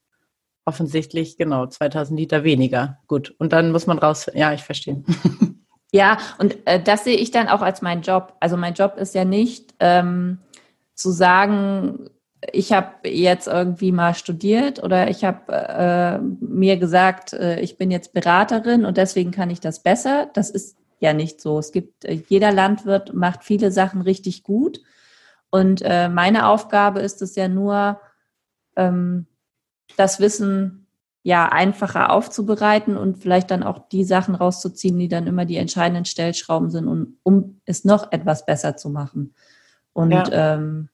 offensichtlich, 0.64 1.36
genau, 1.36 1.66
2000 1.66 2.18
Liter 2.18 2.44
weniger. 2.44 2.98
Gut, 3.06 3.34
und 3.38 3.52
dann 3.52 3.72
muss 3.72 3.86
man 3.86 3.98
raus, 3.98 4.30
ja, 4.34 4.52
ich 4.52 4.62
verstehe. 4.62 5.02
Ja, 5.92 6.18
und 6.38 6.56
äh, 6.66 6.80
das 6.80 7.04
sehe 7.04 7.16
ich 7.16 7.30
dann 7.30 7.48
auch 7.48 7.62
als 7.62 7.82
mein 7.82 8.02
Job. 8.02 8.36
Also 8.38 8.56
mein 8.56 8.74
Job 8.74 8.96
ist 8.96 9.14
ja 9.14 9.24
nicht 9.24 9.74
ähm, 9.80 10.38
zu 10.94 11.10
sagen, 11.10 12.10
ich 12.52 12.72
habe 12.72 13.08
jetzt 13.08 13.48
irgendwie 13.48 13.92
mal 13.92 14.14
studiert 14.14 14.82
oder 14.82 15.10
ich 15.10 15.24
habe 15.24 15.52
äh, 15.52 16.18
mir 16.40 16.76
gesagt, 16.76 17.32
äh, 17.32 17.60
ich 17.60 17.76
bin 17.76 17.90
jetzt 17.90 18.12
Beraterin 18.12 18.84
und 18.84 18.96
deswegen 18.96 19.30
kann 19.30 19.50
ich 19.50 19.60
das 19.60 19.82
besser. 19.82 20.30
Das 20.32 20.50
ist 20.50 20.76
ja 21.00 21.12
nicht 21.12 21.40
so. 21.40 21.58
Es 21.58 21.72
gibt, 21.72 22.04
äh, 22.04 22.22
jeder 22.28 22.52
Landwirt 22.52 23.12
macht 23.14 23.42
viele 23.42 23.72
Sachen 23.72 24.02
richtig 24.02 24.42
gut. 24.42 24.80
Und 25.50 25.82
äh, 25.82 26.08
meine 26.08 26.46
Aufgabe 26.46 27.00
ist 27.00 27.22
es 27.22 27.34
ja 27.34 27.48
nur, 27.48 28.00
ähm, 28.76 29.26
das 29.96 30.20
Wissen 30.20 30.86
ja 31.22 31.48
einfacher 31.48 32.12
aufzubereiten 32.12 32.96
und 32.96 33.18
vielleicht 33.18 33.50
dann 33.50 33.62
auch 33.62 33.88
die 33.88 34.04
Sachen 34.04 34.34
rauszuziehen, 34.34 34.98
die 34.98 35.08
dann 35.08 35.26
immer 35.26 35.44
die 35.44 35.56
entscheidenden 35.56 36.04
Stellschrauben 36.04 36.70
sind, 36.70 36.86
um, 36.86 37.18
um 37.22 37.60
es 37.64 37.84
noch 37.84 38.12
etwas 38.12 38.46
besser 38.46 38.76
zu 38.76 38.88
machen. 38.88 39.34
Und 39.92 40.12
ja. 40.12 40.54
Ähm, 40.54 40.88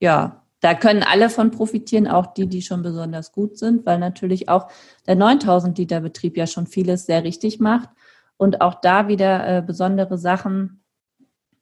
ja, 0.00 0.44
da 0.60 0.74
können 0.74 1.02
alle 1.02 1.28
von 1.28 1.50
profitieren, 1.50 2.06
auch 2.06 2.28
die, 2.28 2.46
die 2.46 2.62
schon 2.62 2.82
besonders 2.82 3.32
gut 3.32 3.58
sind, 3.58 3.84
weil 3.84 3.98
natürlich 3.98 4.48
auch 4.48 4.70
der 5.06 5.16
9000 5.16 5.76
Liter 5.76 6.00
Betrieb 6.00 6.36
ja 6.36 6.46
schon 6.46 6.66
vieles 6.66 7.06
sehr 7.06 7.24
richtig 7.24 7.60
macht 7.60 7.90
und 8.38 8.62
auch 8.62 8.80
da 8.80 9.08
wieder 9.08 9.58
äh, 9.58 9.62
besondere 9.62 10.16
Sachen 10.16 10.82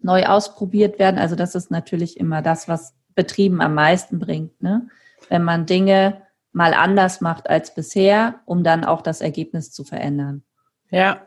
neu 0.00 0.25
ausprobiert 0.26 1.00
werden. 1.00 1.18
Also 1.18 1.35
das 1.35 1.56
ist 1.56 1.73
natürlich 1.73 2.21
immer 2.21 2.42
das, 2.42 2.68
was 2.68 2.95
Betrieben 3.16 3.61
am 3.61 3.75
meisten 3.75 4.21
bringt, 4.21 4.62
ne? 4.62 4.88
wenn 5.28 5.42
man 5.42 5.66
Dinge 5.66 6.23
mal 6.52 6.75
anders 6.75 7.21
macht 7.21 7.50
als 7.50 7.75
bisher, 7.75 8.40
um 8.45 8.62
dann 8.62 8.85
auch 8.85 9.02
das 9.02 9.21
Ergebnis 9.21 9.73
zu 9.73 9.85
verändern. 9.85 10.45
Ja, 10.90 11.26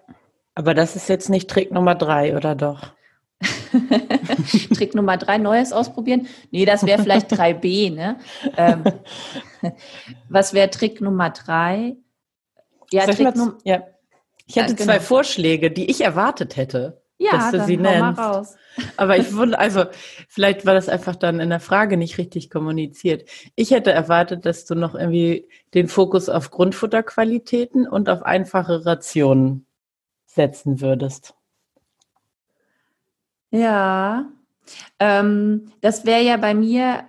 aber 0.55 0.73
das 0.73 0.95
ist 0.95 1.09
jetzt 1.09 1.29
nicht 1.29 1.49
Trick 1.49 1.71
Nummer 1.71 1.95
drei, 1.95 2.35
oder 2.35 2.55
doch? 2.55 2.93
Trick 4.73 4.95
Nummer 4.95 5.17
drei, 5.17 5.37
Neues 5.37 5.73
ausprobieren? 5.73 6.27
Nee, 6.51 6.65
das 6.65 6.85
wäre 6.85 7.01
vielleicht 7.01 7.31
3b, 7.31 7.93
ne? 7.93 8.17
Ähm, 8.57 8.83
was 10.29 10.53
wäre 10.53 10.69
Trick 10.69 11.01
Nummer 11.01 11.29
drei? 11.29 11.95
Ja, 12.91 13.05
Trick 13.05 13.35
Nummer. 13.35 13.57
Ja. 13.63 13.83
Ich 14.49 14.55
hätte 14.55 14.73
genau. 14.73 14.93
zwei 14.93 14.99
Vorschläge, 14.99 15.69
die 15.69 15.91
ich 15.91 16.01
erwartet 16.01 16.57
hätte, 16.57 17.03
ja, 17.19 17.33
dass 17.33 17.51
du 17.51 17.65
sie 17.65 17.77
nennst. 17.77 18.19
Aber 18.97 19.15
ich 19.15 19.35
wundere, 19.35 19.59
also 19.59 19.85
vielleicht 20.27 20.65
war 20.65 20.73
das 20.73 20.89
einfach 20.89 21.15
dann 21.15 21.39
in 21.39 21.49
der 21.49 21.59
Frage 21.59 21.97
nicht 21.97 22.17
richtig 22.17 22.49
kommuniziert. 22.49 23.29
Ich 23.55 23.69
hätte 23.69 23.91
erwartet, 23.91 24.47
dass 24.47 24.65
du 24.65 24.73
noch 24.73 24.95
irgendwie 24.95 25.47
den 25.75 25.87
Fokus 25.87 26.29
auf 26.29 26.49
Grundfutterqualitäten 26.49 27.87
und 27.87 28.09
auf 28.09 28.23
einfache 28.23 28.87
Rationen 28.87 29.67
setzen 30.25 30.81
würdest. 30.81 31.35
Ja, 33.51 34.29
ähm, 34.97 35.71
das 35.81 36.05
wäre 36.07 36.23
ja 36.23 36.37
bei 36.37 36.55
mir 36.55 37.03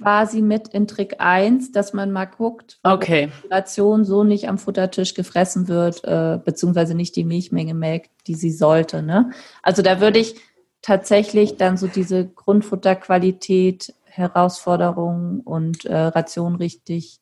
quasi 0.00 0.42
mit 0.42 0.68
in 0.68 0.86
Trick 0.86 1.16
1, 1.18 1.72
dass 1.72 1.92
man 1.92 2.10
mal 2.10 2.26
guckt, 2.26 2.78
okay. 2.82 3.30
die 3.44 3.48
Ration 3.48 4.04
so 4.04 4.24
nicht 4.24 4.48
am 4.48 4.58
Futtertisch 4.58 5.14
gefressen 5.14 5.68
wird, 5.68 6.04
äh, 6.04 6.38
beziehungsweise 6.44 6.94
nicht 6.94 7.16
die 7.16 7.24
Milchmenge 7.24 7.74
melkt, 7.74 8.10
die 8.26 8.34
sie 8.34 8.50
sollte. 8.50 9.02
Ne? 9.02 9.30
Also 9.62 9.82
da 9.82 10.00
würde 10.00 10.18
ich 10.18 10.36
tatsächlich 10.82 11.56
dann 11.56 11.76
so 11.76 11.86
diese 11.86 12.26
Grundfutterqualität, 12.26 13.94
Herausforderungen 14.04 15.40
und 15.40 15.84
äh, 15.84 15.96
Ration 15.96 16.56
richtig 16.56 17.20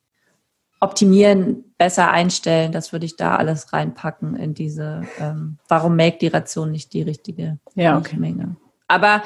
optimieren, 0.80 1.64
besser 1.76 2.10
einstellen. 2.10 2.72
Das 2.72 2.92
würde 2.92 3.06
ich 3.06 3.16
da 3.16 3.36
alles 3.36 3.72
reinpacken 3.72 4.36
in 4.36 4.54
diese, 4.54 5.02
ähm, 5.18 5.58
warum 5.68 5.96
melkt 5.96 6.22
die 6.22 6.28
Ration 6.28 6.70
nicht 6.70 6.92
die 6.92 7.02
richtige 7.02 7.58
ja, 7.74 7.98
okay. 7.98 8.16
Menge. 8.16 8.56
Aber 8.86 9.22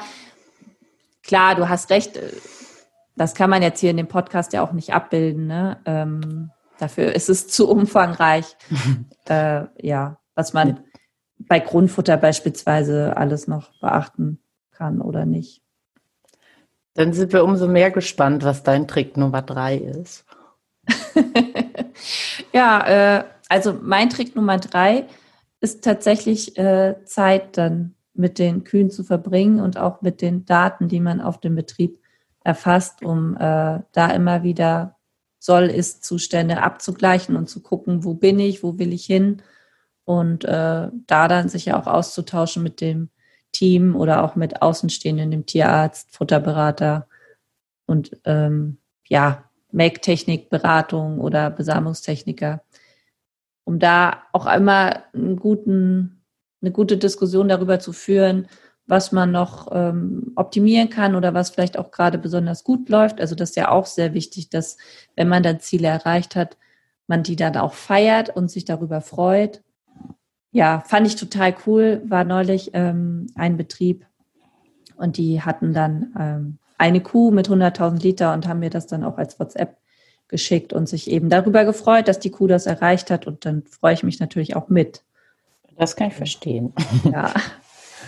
klar, 1.21 1.55
du 1.55 1.69
hast 1.69 1.89
recht, 1.89 2.17
äh, 2.17 2.31
das 3.15 3.35
kann 3.35 3.49
man 3.49 3.61
jetzt 3.61 3.79
hier 3.79 3.91
in 3.91 3.97
dem 3.97 4.07
Podcast 4.07 4.53
ja 4.53 4.63
auch 4.63 4.71
nicht 4.73 4.93
abbilden. 4.93 5.47
Ne? 5.47 5.77
Ähm, 5.85 6.51
dafür 6.79 7.13
ist 7.13 7.29
es 7.29 7.47
zu 7.47 7.69
umfangreich. 7.69 8.55
äh, 9.25 9.63
ja, 9.81 10.17
was 10.35 10.53
man 10.53 10.79
bei 11.37 11.59
Grundfutter 11.59 12.17
beispielsweise 12.17 13.17
alles 13.17 13.47
noch 13.47 13.71
beachten 13.79 14.39
kann 14.71 15.01
oder 15.01 15.25
nicht. 15.25 15.61
Dann 16.95 17.13
sind 17.13 17.33
wir 17.33 17.43
umso 17.43 17.67
mehr 17.67 17.91
gespannt, 17.91 18.43
was 18.43 18.63
dein 18.63 18.87
Trick 18.87 19.17
Nummer 19.17 19.41
drei 19.41 19.77
ist. 19.77 20.25
ja, 22.53 23.19
äh, 23.19 23.23
also 23.49 23.77
mein 23.81 24.09
Trick 24.09 24.35
Nummer 24.35 24.57
drei 24.57 25.07
ist 25.59 25.83
tatsächlich 25.83 26.57
äh, 26.57 27.03
Zeit 27.05 27.57
dann 27.57 27.95
mit 28.13 28.37
den 28.37 28.63
Kühen 28.63 28.91
zu 28.91 29.03
verbringen 29.03 29.59
und 29.59 29.77
auch 29.77 30.01
mit 30.01 30.21
den 30.21 30.45
Daten, 30.45 30.87
die 30.87 30.99
man 30.99 31.19
auf 31.19 31.39
dem 31.39 31.55
Betrieb 31.55 32.02
erfasst, 32.43 33.03
um 33.03 33.35
äh, 33.35 33.79
da 33.91 34.11
immer 34.13 34.43
wieder 34.43 34.97
Soll-Ist-Zustände 35.39 36.61
abzugleichen 36.61 37.35
und 37.35 37.49
zu 37.49 37.61
gucken, 37.61 38.03
wo 38.03 38.13
bin 38.13 38.39
ich, 38.39 38.63
wo 38.63 38.77
will 38.79 38.93
ich 38.93 39.05
hin 39.05 39.41
und 40.05 40.45
äh, 40.45 40.89
da 41.07 41.27
dann 41.27 41.49
sich 41.49 41.65
ja 41.65 41.79
auch 41.79 41.87
auszutauschen 41.87 42.63
mit 42.63 42.81
dem 42.81 43.09
Team 43.51 43.95
oder 43.95 44.23
auch 44.23 44.35
mit 44.35 44.61
Außenstehenden, 44.61 45.31
dem 45.31 45.45
Tierarzt, 45.45 46.15
Futterberater 46.15 47.07
und 47.85 48.17
ähm, 48.25 48.77
ja, 49.07 49.49
Make-Technik-Beratung 49.71 51.19
oder 51.19 51.49
Besamungstechniker, 51.49 52.63
um 53.63 53.79
da 53.79 54.23
auch 54.33 54.45
immer 54.45 55.03
einen 55.13 55.37
guten, 55.37 56.23
eine 56.61 56.71
gute 56.71 56.97
Diskussion 56.97 57.47
darüber 57.47 57.79
zu 57.79 57.93
führen, 57.93 58.47
was 58.85 59.11
man 59.11 59.31
noch 59.31 59.69
ähm, 59.71 60.33
optimieren 60.35 60.89
kann 60.89 61.15
oder 61.15 61.33
was 61.33 61.49
vielleicht 61.49 61.77
auch 61.77 61.91
gerade 61.91 62.17
besonders 62.17 62.63
gut 62.63 62.89
läuft. 62.89 63.21
Also 63.21 63.35
das 63.35 63.51
ist 63.51 63.55
ja 63.55 63.69
auch 63.69 63.85
sehr 63.85 64.13
wichtig, 64.13 64.49
dass 64.49 64.77
wenn 65.15 65.29
man 65.29 65.43
dann 65.43 65.59
Ziele 65.59 65.87
erreicht 65.87 66.35
hat, 66.35 66.57
man 67.07 67.23
die 67.23 67.35
dann 67.35 67.55
auch 67.57 67.73
feiert 67.73 68.29
und 68.29 68.51
sich 68.51 68.65
darüber 68.65 69.01
freut. 69.01 69.61
Ja, 70.51 70.83
fand 70.85 71.07
ich 71.07 71.15
total 71.15 71.55
cool. 71.65 72.01
War 72.05 72.23
neulich 72.23 72.71
ähm, 72.73 73.27
ein 73.35 73.57
Betrieb 73.57 74.05
und 74.97 75.17
die 75.17 75.41
hatten 75.41 75.73
dann 75.73 76.13
ähm, 76.19 76.57
eine 76.77 77.01
Kuh 77.01 77.31
mit 77.31 77.49
100.000 77.49 78.01
Liter 78.01 78.33
und 78.33 78.47
haben 78.47 78.59
mir 78.59 78.69
das 78.69 78.87
dann 78.87 79.03
auch 79.03 79.17
als 79.17 79.39
WhatsApp 79.39 79.77
geschickt 80.27 80.73
und 80.73 80.89
sich 80.89 81.09
eben 81.09 81.29
darüber 81.29 81.63
gefreut, 81.65 82.07
dass 82.07 82.19
die 82.19 82.31
Kuh 82.31 82.47
das 82.47 82.65
erreicht 82.65 83.11
hat. 83.11 83.27
Und 83.27 83.45
dann 83.45 83.63
freue 83.63 83.93
ich 83.93 84.03
mich 84.03 84.19
natürlich 84.19 84.55
auch 84.55 84.69
mit. 84.69 85.03
Das 85.77 85.95
kann 85.95 86.07
ich 86.07 86.13
verstehen. 86.13 86.73
Ja, 87.11 87.33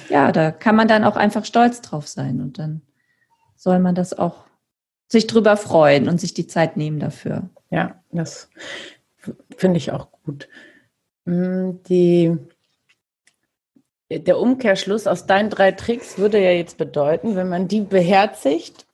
ja, 0.10 0.32
da 0.32 0.52
kann 0.52 0.76
man 0.76 0.88
dann 0.88 1.04
auch 1.04 1.16
einfach 1.16 1.46
stolz 1.46 1.82
drauf 1.82 2.08
sein 2.08 2.42
und 2.42 2.60
dann 2.60 2.82
soll 3.56 3.80
man 3.80 3.96
das 3.96 4.18
auch 4.18 4.46
sich 5.08 5.28
drüber 5.28 5.58
freuen 5.58 6.10
und 6.10 6.20
sich 6.20 6.34
die 6.34 6.48
Zeit 6.48 6.78
nehmen 6.78 7.00
dafür. 7.00 7.50
Ja, 7.70 8.02
das 8.12 8.50
finde 9.58 9.78
ich 9.78 9.92
auch 9.92 10.12
gut. 10.24 10.48
Hm, 11.26 11.82
die, 11.84 12.38
der 14.10 14.40
Umkehrschluss 14.40 15.08
aus 15.08 15.26
deinen 15.26 15.50
drei 15.50 15.72
Tricks 15.72 16.18
würde 16.18 16.42
ja 16.42 16.52
jetzt 16.52 16.78
bedeuten, 16.78 17.36
wenn 17.36 17.50
man 17.50 17.68
die 17.68 17.82
beherzigt, 17.82 18.86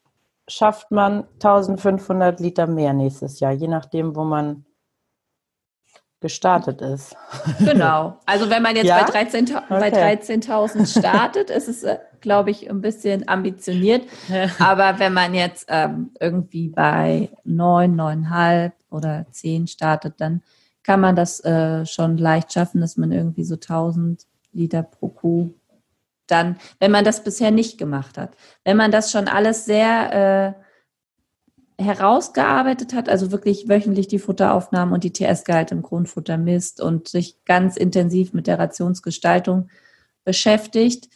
schafft 0.47 0.91
man 0.91 1.25
1500 1.35 2.39
Liter 2.39 2.67
mehr 2.67 2.93
nächstes 2.93 3.39
Jahr, 3.39 3.51
je 3.51 3.67
nachdem, 3.67 4.15
wo 4.15 4.23
man 4.23 4.65
gestartet 6.21 6.81
ist. 6.81 7.15
Genau. 7.59 8.17
Also 8.25 8.49
wenn 8.49 8.61
man 8.61 8.75
jetzt 8.75 8.85
ja? 8.85 9.03
bei 9.03 9.21
13.000 9.23 9.63
okay. 9.69 9.91
13 9.91 10.41
startet, 10.85 11.49
ist 11.49 11.67
es 11.67 11.83
äh, 11.83 11.97
glaube 12.21 12.51
ich, 12.51 12.69
ein 12.69 12.81
bisschen 12.81 13.27
ambitioniert. 13.27 14.07
Aber 14.59 14.99
wenn 14.99 15.13
man 15.13 15.33
jetzt 15.33 15.65
ähm, 15.67 16.11
irgendwie 16.19 16.69
bei 16.69 17.29
neun, 17.43 17.95
neuneinhalb 17.95 18.73
oder 18.89 19.25
zehn 19.31 19.67
startet, 19.67 20.15
dann 20.19 20.41
kann 20.83 21.01
man 21.01 21.15
das 21.15 21.43
äh, 21.43 21.85
schon 21.85 22.17
leicht 22.17 22.53
schaffen, 22.53 22.81
dass 22.81 22.97
man 22.97 23.11
irgendwie 23.11 23.43
so 23.43 23.55
1000 23.55 24.25
Liter 24.53 24.83
pro 24.83 25.09
Kuh 25.09 25.53
dann, 26.27 26.57
wenn 26.79 26.91
man 26.91 27.03
das 27.03 27.23
bisher 27.23 27.51
nicht 27.51 27.77
gemacht 27.77 28.17
hat. 28.17 28.35
Wenn 28.63 28.77
man 28.77 28.91
das 28.91 29.11
schon 29.11 29.27
alles 29.27 29.65
sehr 29.65 30.55
äh, 30.57 30.63
herausgearbeitet 31.81 32.93
hat, 32.93 33.09
also 33.09 33.31
wirklich 33.31 33.67
wöchentlich 33.67 34.07
die 34.07 34.19
Futteraufnahmen 34.19 34.93
und 34.93 35.03
die 35.03 35.13
TS-Gehalte 35.13 35.75
im 35.75 35.81
Grundfutter 35.81 36.37
misst 36.37 36.81
und 36.81 37.07
sich 37.07 37.43
ganz 37.45 37.77
intensiv 37.77 38.33
mit 38.33 38.47
der 38.47 38.59
Rationsgestaltung 38.59 39.69
beschäftigt, 40.23 41.09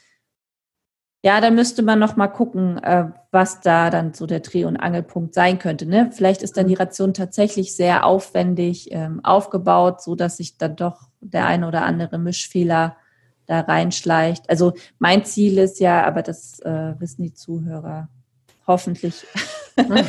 ja, 1.25 1.41
dann 1.41 1.55
müsste 1.55 1.81
man 1.81 1.97
noch 1.97 2.15
mal 2.17 2.27
gucken, 2.27 2.77
äh, 2.83 3.05
was 3.31 3.59
da 3.59 3.89
dann 3.89 4.13
so 4.13 4.27
der 4.27 4.41
Dreh- 4.41 4.65
und 4.65 4.77
Angelpunkt 4.77 5.33
sein 5.33 5.57
könnte. 5.57 5.87
Ne? 5.87 6.11
Vielleicht 6.13 6.43
ist 6.43 6.55
dann 6.55 6.67
die 6.67 6.75
Ration 6.75 7.15
tatsächlich 7.15 7.75
sehr 7.75 8.05
aufwendig 8.05 8.89
ähm, 8.91 9.21
aufgebaut, 9.23 10.03
so 10.03 10.13
dass 10.13 10.37
sich 10.37 10.59
dann 10.59 10.75
doch 10.75 11.09
der 11.21 11.47
eine 11.47 11.67
oder 11.67 11.81
andere 11.81 12.19
Mischfehler 12.19 12.95
da 13.47 13.61
reinschleicht. 13.61 14.47
Also 14.51 14.73
mein 14.99 15.25
Ziel 15.25 15.57
ist 15.57 15.79
ja, 15.79 16.05
aber 16.05 16.21
das 16.21 16.59
äh, 16.59 16.93
wissen 16.99 17.23
die 17.23 17.33
Zuhörer 17.33 18.07
hoffentlich, 18.67 19.25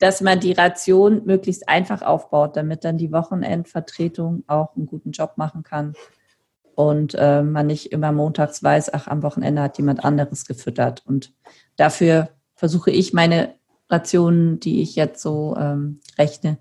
dass 0.00 0.20
man 0.20 0.40
die 0.40 0.52
Ration 0.52 1.22
möglichst 1.24 1.68
einfach 1.68 2.02
aufbaut, 2.02 2.56
damit 2.56 2.84
dann 2.84 2.98
die 2.98 3.12
Wochenendvertretung 3.12 4.44
auch 4.46 4.74
einen 4.76 4.86
guten 4.86 5.12
Job 5.12 5.34
machen 5.36 5.62
kann 5.62 5.94
und 6.74 7.14
äh, 7.14 7.42
man 7.42 7.66
nicht 7.66 7.92
immer 7.92 8.12
montags 8.12 8.62
weiß, 8.62 8.92
ach, 8.94 9.06
am 9.08 9.22
Wochenende 9.22 9.62
hat 9.62 9.78
jemand 9.78 10.04
anderes 10.04 10.46
gefüttert. 10.46 11.02
Und 11.06 11.32
dafür 11.76 12.30
versuche 12.54 12.90
ich 12.90 13.12
meine 13.12 13.54
Rationen, 13.90 14.58
die 14.60 14.82
ich 14.82 14.96
jetzt 14.96 15.22
so 15.22 15.56
ähm, 15.58 16.00
rechne, 16.18 16.58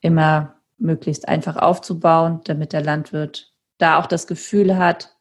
immer 0.00 0.56
möglichst 0.78 1.28
einfach 1.28 1.56
aufzubauen, 1.56 2.40
damit 2.44 2.72
der 2.72 2.82
Landwirt 2.82 3.52
da 3.78 3.98
auch 3.98 4.06
das 4.06 4.26
Gefühl 4.26 4.76
hat, 4.76 5.16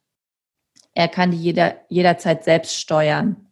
er 0.96 1.08
kann 1.08 1.32
die 1.32 1.38
jeder, 1.38 1.76
jederzeit 1.90 2.44
selbst 2.44 2.80
steuern. 2.80 3.43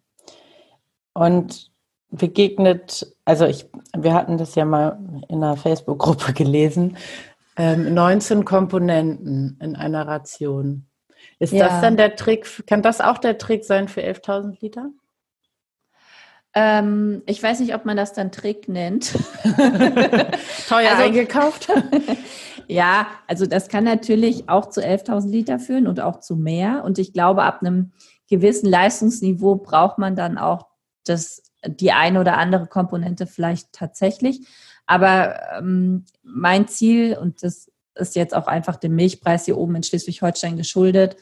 Und 1.13 1.72
begegnet, 2.10 3.15
also 3.25 3.46
ich, 3.46 3.70
wir 3.96 4.13
hatten 4.13 4.38
das 4.38 4.56
ja 4.56 4.65
mal 4.65 5.00
in 5.30 5.44
einer 5.44 5.58
Facebook-Gruppe 5.58 6.34
gelesen, 6.36 6.98
ähm, 7.58 7.94
19 7.94 8.46
Komponenten 8.46 9.58
in 9.62 9.75
einer 9.75 10.08
Ration. 10.08 10.88
Ist 11.39 11.53
ja. 11.53 11.68
das 11.68 11.82
dann 11.82 11.98
der 11.98 12.15
Trick? 12.15 12.65
Kann 12.68 12.82
das 12.82 13.01
auch 13.01 13.18
der 13.18 13.38
Trick 13.38 13.63
sein 13.65 13.88
für 13.88 14.01
11.000 14.01 14.58
Liter? 14.62 14.89
Ähm, 16.53 17.24
ich 17.25 17.41
weiß 17.41 17.62
nicht, 17.62 17.74
ob 17.75 17.86
man 17.86 17.96
das 17.96 18.13
dann 18.13 18.32
Trick 18.32 18.68
nennt. 18.68 19.13
Teuer 20.68 20.91
also, 20.91 21.03
eingekauft? 21.03 21.70
ja, 22.68 23.08
also 23.27 23.46
das 23.46 23.70
kann 23.70 23.86
natürlich 23.86 24.50
auch 24.50 24.70
zu 24.70 24.82
11.000 24.82 25.30
Liter 25.30 25.60
führen 25.60 25.88
und 25.88 26.01
auch 26.01 26.20
zu 26.20 26.36
mehr. 26.36 26.84
Und 26.84 27.00
ich 27.00 27.13
glaube, 27.13 27.44
ab 27.44 27.62
einem 27.62 27.94
gewissen 28.30 28.70
Leistungsniveau 28.70 29.56
braucht 29.56 29.98
man 29.98 30.15
dann 30.15 30.38
auch 30.38 30.71
das, 31.05 31.43
die 31.65 31.91
eine 31.91 32.20
oder 32.20 32.38
andere 32.38 32.67
Komponente 32.67 33.27
vielleicht 33.27 33.72
tatsächlich. 33.74 34.48
Aber 34.86 35.39
ähm, 35.58 36.05
mein 36.24 36.67
Ziel, 36.67 37.17
und 37.17 37.43
das 37.43 37.72
ist 37.96 38.15
jetzt 38.15 38.36
auch 38.36 38.48
einfach 38.48 38.77
dem 38.77 38.96
Milchpreis 38.96 39.46
hier 39.46 39.58
oben 39.58 39.75
in 39.75 39.84
Schleswig-Holstein 39.84 40.58
geschuldet, 40.58 41.17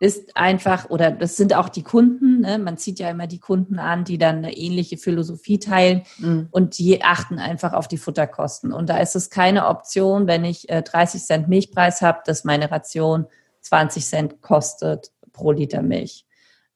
ist 0.00 0.36
einfach, 0.36 0.90
oder 0.90 1.10
das 1.10 1.36
sind 1.36 1.54
auch 1.54 1.68
die 1.68 1.82
Kunden, 1.82 2.40
ne? 2.40 2.58
man 2.58 2.76
zieht 2.76 2.98
ja 2.98 3.10
immer 3.10 3.26
die 3.26 3.38
Kunden 3.38 3.78
an, 3.78 4.04
die 4.04 4.18
dann 4.18 4.38
eine 4.38 4.56
ähnliche 4.56 4.98
Philosophie 4.98 5.58
teilen 5.58 6.02
mhm. 6.18 6.48
und 6.50 6.78
die 6.78 7.02
achten 7.02 7.38
einfach 7.38 7.72
auf 7.72 7.88
die 7.88 7.96
Futterkosten. 7.96 8.72
Und 8.72 8.88
da 8.88 8.98
ist 8.98 9.16
es 9.16 9.30
keine 9.30 9.66
Option, 9.68 10.26
wenn 10.26 10.44
ich 10.44 10.68
äh, 10.68 10.82
30 10.82 11.22
Cent 11.22 11.48
Milchpreis 11.48 12.02
habe, 12.02 12.20
dass 12.26 12.44
meine 12.44 12.70
Ration 12.70 13.26
20 13.60 14.04
Cent 14.04 14.42
kostet 14.42 15.12
pro 15.32 15.52
Liter 15.52 15.82
Milch. 15.82 16.26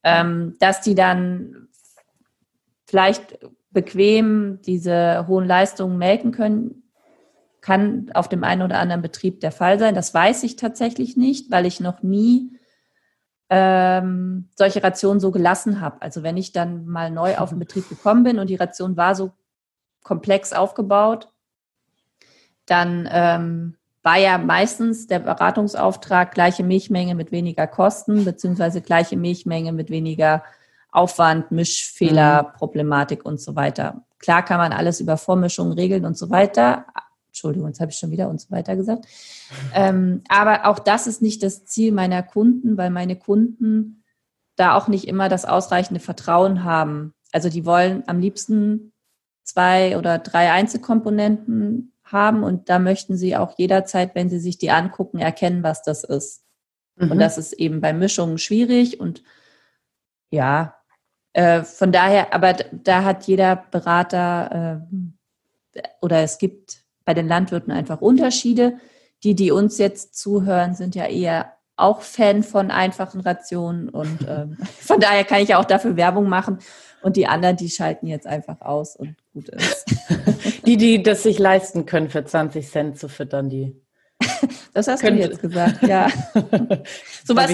Ähm, 0.04 0.56
dass 0.60 0.80
die 0.80 0.94
dann 0.94 1.67
vielleicht 2.88 3.38
bequem 3.70 4.60
diese 4.62 5.26
hohen 5.28 5.46
Leistungen 5.46 5.98
melken 5.98 6.32
können, 6.32 6.82
kann 7.60 8.10
auf 8.14 8.28
dem 8.28 8.44
einen 8.44 8.62
oder 8.62 8.78
anderen 8.78 9.02
Betrieb 9.02 9.40
der 9.40 9.52
Fall 9.52 9.78
sein. 9.78 9.94
Das 9.94 10.14
weiß 10.14 10.42
ich 10.44 10.56
tatsächlich 10.56 11.16
nicht, 11.16 11.50
weil 11.50 11.66
ich 11.66 11.80
noch 11.80 12.02
nie 12.02 12.58
ähm, 13.50 14.48
solche 14.54 14.82
Rationen 14.82 15.20
so 15.20 15.30
gelassen 15.30 15.82
habe. 15.82 16.00
Also 16.00 16.22
wenn 16.22 16.38
ich 16.38 16.52
dann 16.52 16.86
mal 16.86 17.10
neu 17.10 17.36
auf 17.36 17.50
den 17.50 17.58
Betrieb 17.58 17.86
gekommen 17.90 18.24
bin 18.24 18.38
und 18.38 18.48
die 18.48 18.56
Ration 18.56 18.96
war 18.96 19.14
so 19.14 19.32
komplex 20.02 20.54
aufgebaut, 20.54 21.28
dann 22.64 23.06
ähm, 23.12 23.76
war 24.02 24.16
ja 24.16 24.38
meistens 24.38 25.06
der 25.08 25.18
Beratungsauftrag 25.18 26.32
gleiche 26.32 26.64
Milchmenge 26.64 27.14
mit 27.14 27.32
weniger 27.32 27.66
Kosten, 27.66 28.24
beziehungsweise 28.24 28.80
gleiche 28.80 29.18
Milchmenge 29.18 29.72
mit 29.72 29.90
weniger 29.90 30.42
Aufwand, 30.90 31.50
Mischfehler, 31.50 32.42
mhm. 32.42 32.58
Problematik 32.58 33.24
und 33.24 33.40
so 33.40 33.56
weiter. 33.56 34.04
Klar 34.18 34.44
kann 34.44 34.58
man 34.58 34.72
alles 34.72 35.00
über 35.00 35.16
Vormischungen 35.16 35.72
regeln 35.72 36.04
und 36.04 36.16
so 36.16 36.30
weiter. 36.30 36.86
Entschuldigung, 37.28 37.68
jetzt 37.68 37.80
habe 37.80 37.90
ich 37.92 37.98
schon 37.98 38.10
wieder 38.10 38.28
und 38.28 38.40
so 38.40 38.50
weiter 38.50 38.74
gesagt. 38.74 39.06
Ähm, 39.74 40.22
aber 40.28 40.66
auch 40.66 40.78
das 40.78 41.06
ist 41.06 41.22
nicht 41.22 41.42
das 41.42 41.64
Ziel 41.66 41.92
meiner 41.92 42.22
Kunden, 42.22 42.76
weil 42.76 42.90
meine 42.90 43.16
Kunden 43.16 44.02
da 44.56 44.74
auch 44.74 44.88
nicht 44.88 45.06
immer 45.06 45.28
das 45.28 45.44
ausreichende 45.44 46.00
Vertrauen 46.00 46.64
haben. 46.64 47.14
Also 47.32 47.48
die 47.48 47.64
wollen 47.64 48.02
am 48.06 48.18
liebsten 48.18 48.92
zwei 49.44 49.96
oder 49.96 50.18
drei 50.18 50.50
Einzelkomponenten 50.50 51.92
haben 52.02 52.42
und 52.42 52.68
da 52.68 52.78
möchten 52.78 53.16
sie 53.16 53.36
auch 53.36 53.56
jederzeit, 53.56 54.14
wenn 54.14 54.30
sie 54.30 54.40
sich 54.40 54.58
die 54.58 54.70
angucken, 54.70 55.18
erkennen, 55.18 55.62
was 55.62 55.82
das 55.82 56.04
ist. 56.04 56.42
Mhm. 56.96 57.12
Und 57.12 57.18
das 57.18 57.38
ist 57.38 57.52
eben 57.52 57.80
bei 57.80 57.92
Mischungen 57.92 58.38
schwierig 58.38 58.98
und 58.98 59.22
ja, 60.30 60.77
äh, 61.32 61.62
von 61.62 61.92
daher, 61.92 62.32
aber 62.34 62.54
da 62.72 63.04
hat 63.04 63.24
jeder 63.26 63.56
Berater 63.70 64.86
äh, 65.74 65.82
oder 66.00 66.22
es 66.22 66.38
gibt 66.38 66.84
bei 67.04 67.14
den 67.14 67.28
Landwirten 67.28 67.72
einfach 67.72 68.00
Unterschiede. 68.00 68.78
Die, 69.24 69.34
die 69.34 69.50
uns 69.50 69.78
jetzt 69.78 70.14
zuhören, 70.14 70.74
sind 70.74 70.94
ja 70.94 71.06
eher 71.06 71.52
auch 71.76 72.02
Fan 72.02 72.42
von 72.42 72.70
einfachen 72.70 73.20
Rationen 73.20 73.88
und 73.88 74.18
ähm, 74.28 74.56
von 74.60 75.00
daher 75.00 75.24
kann 75.24 75.40
ich 75.40 75.50
ja 75.50 75.58
auch 75.58 75.64
dafür 75.64 75.96
Werbung 75.96 76.28
machen. 76.28 76.58
Und 77.00 77.16
die 77.16 77.28
anderen, 77.28 77.56
die 77.56 77.70
schalten 77.70 78.08
jetzt 78.08 78.26
einfach 78.26 78.60
aus 78.60 78.96
und 78.96 79.14
gut 79.32 79.48
ist. 79.50 79.84
die, 80.66 80.76
die 80.76 81.02
das 81.02 81.22
sich 81.22 81.38
leisten 81.38 81.86
können, 81.86 82.10
für 82.10 82.24
20 82.24 82.68
Cent 82.68 82.98
zu 82.98 83.08
füttern, 83.08 83.48
die 83.48 83.80
das 84.78 84.86
hast 84.86 85.00
Könnte. 85.00 85.22
du 85.22 85.28
jetzt 85.28 85.40
gesagt, 85.40 85.82
ja. 85.82 86.08
sowas 87.24 87.50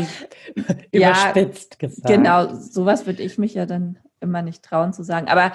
überspitzt 0.93 1.77
ja, 1.81 1.89
gesagt. 1.89 2.07
Genau, 2.07 2.55
sowas 2.55 3.07
würde 3.07 3.23
ich 3.23 3.39
mich 3.39 3.55
ja 3.55 3.65
dann 3.65 3.99
immer 4.21 4.43
nicht 4.43 4.63
trauen 4.63 4.93
zu 4.93 5.03
sagen. 5.03 5.29
Aber 5.29 5.53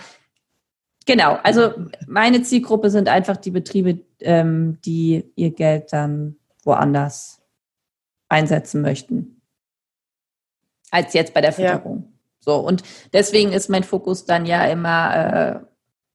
genau, 1.06 1.38
also 1.44 1.72
meine 2.08 2.42
Zielgruppe 2.42 2.90
sind 2.90 3.08
einfach 3.08 3.38
die 3.38 3.52
Betriebe, 3.52 4.00
ähm, 4.20 4.80
die 4.84 5.32
ihr 5.36 5.52
Geld 5.52 5.94
dann 5.94 6.38
woanders 6.64 7.40
einsetzen 8.30 8.82
möchten. 8.82 9.42
Als 10.90 11.14
jetzt 11.14 11.36
bei 11.36 11.42
der 11.42 11.54
Fütterung. 11.54 11.98
Ja. 11.98 12.10
So, 12.40 12.56
und 12.56 12.82
deswegen 13.14 13.52
ist 13.52 13.70
mein 13.70 13.84
Fokus 13.84 14.26
dann 14.26 14.48
ja 14.48 14.66
immer 14.66 15.16
äh, 15.16 15.60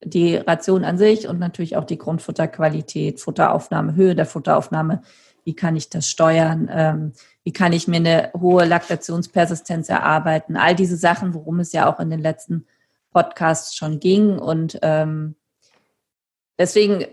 die 0.04 0.34
Ration 0.34 0.84
an 0.84 0.98
sich 0.98 1.28
und 1.28 1.38
natürlich 1.38 1.76
auch 1.76 1.84
die 1.84 1.98
Grundfutterqualität, 1.98 3.20
Futteraufnahme, 3.20 3.94
Höhe 3.94 4.16
der 4.16 4.26
Futteraufnahme. 4.26 5.02
Wie 5.44 5.54
kann 5.54 5.76
ich 5.76 5.90
das 5.90 6.08
steuern? 6.08 6.68
Ähm, 6.72 7.12
wie 7.42 7.52
kann 7.52 7.72
ich 7.72 7.86
mir 7.86 7.96
eine 7.96 8.30
hohe 8.34 8.64
Laktationspersistenz 8.64 9.88
erarbeiten? 9.88 10.56
All 10.56 10.74
diese 10.74 10.96
Sachen, 10.96 11.34
worum 11.34 11.60
es 11.60 11.72
ja 11.72 11.92
auch 11.92 12.00
in 12.00 12.10
den 12.10 12.20
letzten 12.20 12.66
Podcasts 13.12 13.76
schon 13.76 14.00
ging. 14.00 14.38
Und 14.38 14.78
ähm, 14.82 15.36
deswegen, 16.58 17.06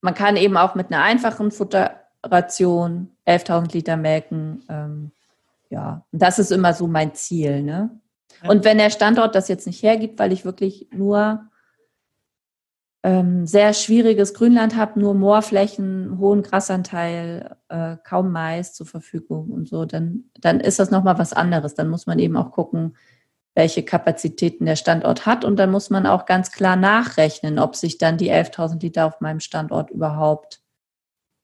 man 0.00 0.14
kann 0.14 0.36
eben 0.36 0.56
auch 0.56 0.74
mit 0.74 0.92
einer 0.92 1.02
einfachen 1.02 1.50
Futterration 1.50 3.10
11.000 3.26 3.72
Liter 3.72 3.96
melken. 3.96 4.62
Ähm, 4.68 5.10
ja, 5.70 6.04
und 6.12 6.22
das 6.22 6.38
ist 6.38 6.52
immer 6.52 6.74
so 6.74 6.86
mein 6.86 7.14
Ziel. 7.14 7.62
Ne? 7.62 7.90
Und 8.46 8.64
wenn 8.64 8.78
der 8.78 8.90
Standort 8.90 9.34
das 9.34 9.48
jetzt 9.48 9.66
nicht 9.66 9.82
hergibt, 9.82 10.18
weil 10.18 10.32
ich 10.32 10.44
wirklich 10.44 10.88
nur 10.92 11.49
ähm, 13.02 13.46
sehr 13.46 13.72
schwieriges 13.72 14.34
Grünland 14.34 14.76
habe, 14.76 15.00
nur 15.00 15.14
Moorflächen, 15.14 16.18
hohen 16.18 16.42
Grasanteil, 16.42 17.56
äh, 17.68 17.96
kaum 18.04 18.30
Mais 18.30 18.74
zur 18.74 18.86
Verfügung 18.86 19.50
und 19.50 19.68
so, 19.68 19.86
dann, 19.86 20.24
dann 20.38 20.60
ist 20.60 20.78
das 20.78 20.90
nochmal 20.90 21.18
was 21.18 21.32
anderes. 21.32 21.74
Dann 21.74 21.88
muss 21.88 22.06
man 22.06 22.18
eben 22.18 22.36
auch 22.36 22.52
gucken, 22.52 22.96
welche 23.54 23.82
Kapazitäten 23.82 24.66
der 24.66 24.76
Standort 24.76 25.26
hat 25.26 25.44
und 25.44 25.56
dann 25.56 25.70
muss 25.70 25.90
man 25.90 26.06
auch 26.06 26.24
ganz 26.24 26.52
klar 26.52 26.76
nachrechnen, 26.76 27.58
ob 27.58 27.74
sich 27.74 27.98
dann 27.98 28.16
die 28.16 28.30
11.000 28.30 28.80
Liter 28.80 29.06
auf 29.06 29.20
meinem 29.20 29.40
Standort 29.40 29.90
überhaupt 29.90 30.62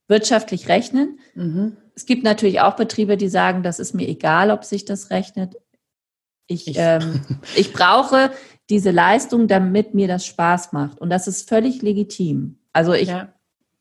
wirtschaftlich 0.09 0.69
rechnen. 0.69 1.19
Mhm. 1.35 1.77
Es 1.95 2.07
gibt 2.07 2.23
natürlich 2.23 2.61
auch 2.61 2.77
Betriebe, 2.77 3.17
die 3.17 3.29
sagen, 3.29 3.63
das 3.63 3.81
ist 3.81 3.95
mir 3.95 4.09
egal, 4.09 4.51
ob 4.51 4.65
sich 4.65 4.85
das 4.85 5.11
rechnet. 5.11 5.57
Ich, 6.47 6.69
ich, 6.69 6.77
ähm, 6.79 7.23
ich 7.57 7.73
brauche 7.73 8.31
diese 8.71 8.91
Leistung, 8.91 9.49
damit 9.49 9.95
mir 9.95 10.09
das 10.09 10.27
Spaß 10.27 10.73
macht. 10.73 11.01
Und 11.01 11.11
das 11.11 11.29
ist 11.29 11.49
völlig 11.49 11.83
legitim. 11.83 12.59
Also 12.73 12.93
ich 12.93 13.09
ja. 13.09 13.29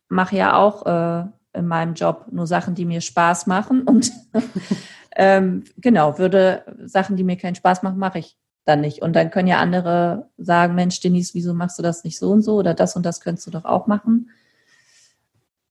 mache 0.09 0.35
ja 0.35 0.57
auch 0.57 0.85
äh, 0.85 1.25
in 1.57 1.67
meinem 1.67 1.93
Job 1.93 2.27
nur 2.31 2.47
Sachen, 2.47 2.75
die 2.75 2.85
mir 2.85 3.01
Spaß 3.01 3.47
machen. 3.47 3.81
Und 3.81 4.11
ähm, 5.15 5.63
genau, 5.77 6.19
würde 6.19 6.63
Sachen, 6.85 7.15
die 7.15 7.23
mir 7.23 7.37
keinen 7.37 7.55
Spaß 7.55 7.83
machen, 7.83 7.97
mache 7.97 8.19
ich 8.19 8.37
dann 8.65 8.81
nicht. 8.81 9.01
Und 9.01 9.15
dann 9.15 9.31
können 9.31 9.47
ja 9.47 9.59
andere 9.59 10.29
sagen, 10.37 10.75
Mensch, 10.75 10.99
Denise, 10.99 11.33
wieso 11.33 11.53
machst 11.53 11.79
du 11.79 11.83
das 11.83 12.03
nicht 12.03 12.19
so 12.19 12.31
und 12.31 12.41
so? 12.41 12.55
Oder 12.55 12.73
das 12.73 12.95
und 12.95 13.05
das 13.05 13.21
könntest 13.21 13.47
du 13.47 13.51
doch 13.51 13.65
auch 13.65 13.87
machen. 13.87 14.29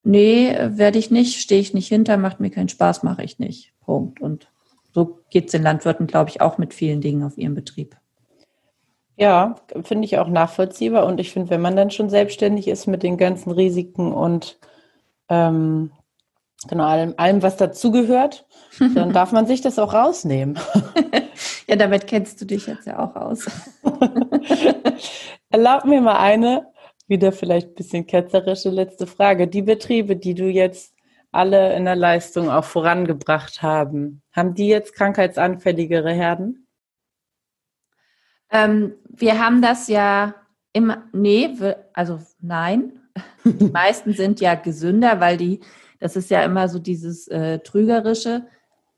Nee, 0.03 0.55
werde 0.59 0.99
ich 0.99 1.11
nicht, 1.11 1.41
stehe 1.41 1.61
ich 1.61 1.73
nicht 1.73 1.89
hinter, 1.89 2.19
macht 2.19 2.39
mir 2.39 2.51
keinen 2.51 2.69
Spaß, 2.69 3.03
mache 3.03 3.25
ich 3.25 3.39
nicht. 3.39 3.73
Punkt. 3.81 4.21
Und 4.21 4.49
so 4.93 5.21
geht 5.31 5.47
es 5.47 5.53
den 5.53 5.63
Landwirten, 5.63 6.07
glaube 6.07 6.31
ich, 6.31 6.41
auch 6.41 6.59
mit 6.59 6.75
vielen 6.75 7.01
Dingen 7.01 7.23
auf 7.23 7.39
ihrem 7.39 7.55
Betrieb. 7.55 7.97
Ja, 9.17 9.57
finde 9.83 10.07
ich 10.07 10.19
auch 10.19 10.29
nachvollziehbar. 10.29 11.07
Und 11.07 11.21
ich 11.21 11.33
finde, 11.33 11.51
wenn 11.51 11.61
man 11.61 11.77
dann 11.77 11.91
schon 11.91 12.11
selbstständig 12.11 12.69
ist 12.69 12.87
mit 12.87 13.03
den 13.03 13.17
ganzen 13.17 13.53
Risiken 13.53 14.13
und 14.13 14.59
ähm, 15.29 15.93
genau 16.69 16.85
allem, 16.85 17.15
allem, 17.17 17.43
was 17.43 17.57
dazugehört, 17.57 18.47
dann 18.95 19.13
darf 19.13 19.33
man 19.33 19.47
sich 19.47 19.61
das 19.61 19.79
auch 19.79 19.95
rausnehmen. 19.95 20.59
ja, 21.69 21.77
damit 21.77 22.07
kennst 22.07 22.41
du 22.41 22.45
dich 22.45 22.67
jetzt 22.67 22.87
ja 22.87 22.99
auch 22.99 23.15
aus. 23.15 23.47
Erlaub 25.51 25.85
mir 25.85 26.01
mal 26.01 26.19
eine, 26.19 26.67
wieder 27.07 27.31
vielleicht 27.31 27.69
ein 27.69 27.75
bisschen 27.75 28.07
ketzerische 28.07 28.71
letzte 28.71 29.07
Frage. 29.07 29.47
Die 29.47 29.63
Betriebe, 29.63 30.17
die 30.17 30.35
du 30.35 30.49
jetzt 30.49 30.95
alle 31.31 31.75
in 31.77 31.85
der 31.85 31.97
Leistung 31.97 32.51
auch 32.51 32.65
vorangebracht 32.65 33.63
haben, 33.63 34.23
haben 34.33 34.55
die 34.55 34.69
jetzt 34.69 34.95
krankheitsanfälligere 34.95 36.13
Herden? 36.13 36.64
Ähm, 38.55 38.95
wir 39.09 39.45
haben 39.45 39.61
das 39.61 39.89
ja 39.89 40.35
immer, 40.73 41.03
nee, 41.13 41.51
also 41.93 42.21
nein. 42.41 42.93
Die 43.45 43.67
meisten 43.67 44.15
sind 44.15 44.41
ja 44.41 44.55
gesünder, 44.55 45.21
weil 45.21 45.37
die, 45.37 45.61
das 46.01 46.17
ist 46.17 46.31
ja 46.31 46.43
immer 46.43 46.69
so 46.69 46.79
dieses 46.79 47.29
äh, 47.29 47.59
Trügerische. 47.59 48.47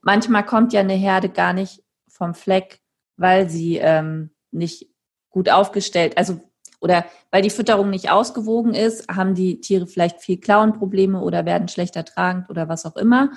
Manchmal 0.03 0.45
kommt 0.45 0.73
ja 0.73 0.81
eine 0.81 0.95
Herde 0.95 1.29
gar 1.29 1.53
nicht 1.53 1.83
vom 2.09 2.35
Fleck, 2.35 2.81
weil 3.17 3.49
sie 3.49 3.79
ähm, 3.79 4.31
nicht 4.53 4.89
gut 5.31 5.51
aufgestellt, 5.51 6.17
also 6.17 6.41
oder 6.81 7.07
weil 7.31 7.43
die 7.43 7.51
Fütterung 7.51 7.91
nicht 7.91 8.11
ausgewogen 8.11 8.75
ist, 8.75 9.09
haben 9.09 9.35
die 9.35 9.61
Tiere 9.61 9.87
vielleicht 9.87 10.21
viel 10.21 10.39
Klauenprobleme 10.39 11.21
oder 11.21 11.47
werden 11.47 11.69
schlechter 11.69 12.05
tragend 12.05 12.51
oder 12.51 12.69
was 12.69 12.87
auch 12.87 12.97
immer. 12.97 13.33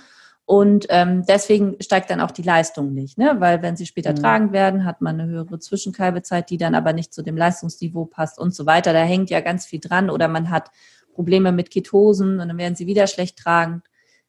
Und 0.49 0.88
ähm, 0.89 1.27
deswegen 1.27 1.75
steigt 1.79 2.09
dann 2.09 2.19
auch 2.19 2.31
die 2.31 2.41
Leistung 2.41 2.91
nicht, 2.91 3.19
ne? 3.19 3.35
weil 3.38 3.62
wenn 3.62 3.77
sie 3.77 3.85
später 3.85 4.13
mhm. 4.13 4.15
tragend 4.15 4.51
werden, 4.51 4.83
hat 4.83 4.99
man 4.99 5.19
eine 5.19 5.29
höhere 5.29 5.59
Zwischenkalbezeit, 5.59 6.49
die 6.49 6.57
dann 6.57 6.73
aber 6.73 6.91
nicht 6.91 7.13
zu 7.13 7.21
dem 7.21 7.38
Leistungsniveau 7.38 8.05
passt 8.05 8.39
und 8.39 8.55
so 8.55 8.65
weiter. 8.65 8.91
Da 8.91 9.01
hängt 9.01 9.29
ja 9.29 9.41
ganz 9.41 9.67
viel 9.67 9.79
dran 9.79 10.09
oder 10.09 10.27
man 10.27 10.49
hat 10.49 10.71
Probleme 11.13 11.51
mit 11.51 11.69
Ketosen 11.69 12.39
und 12.39 12.47
dann 12.47 12.57
werden 12.57 12.75
sie 12.75 12.88
wieder 12.88 13.05
schlecht 13.05 13.38
tragend. 13.38 13.83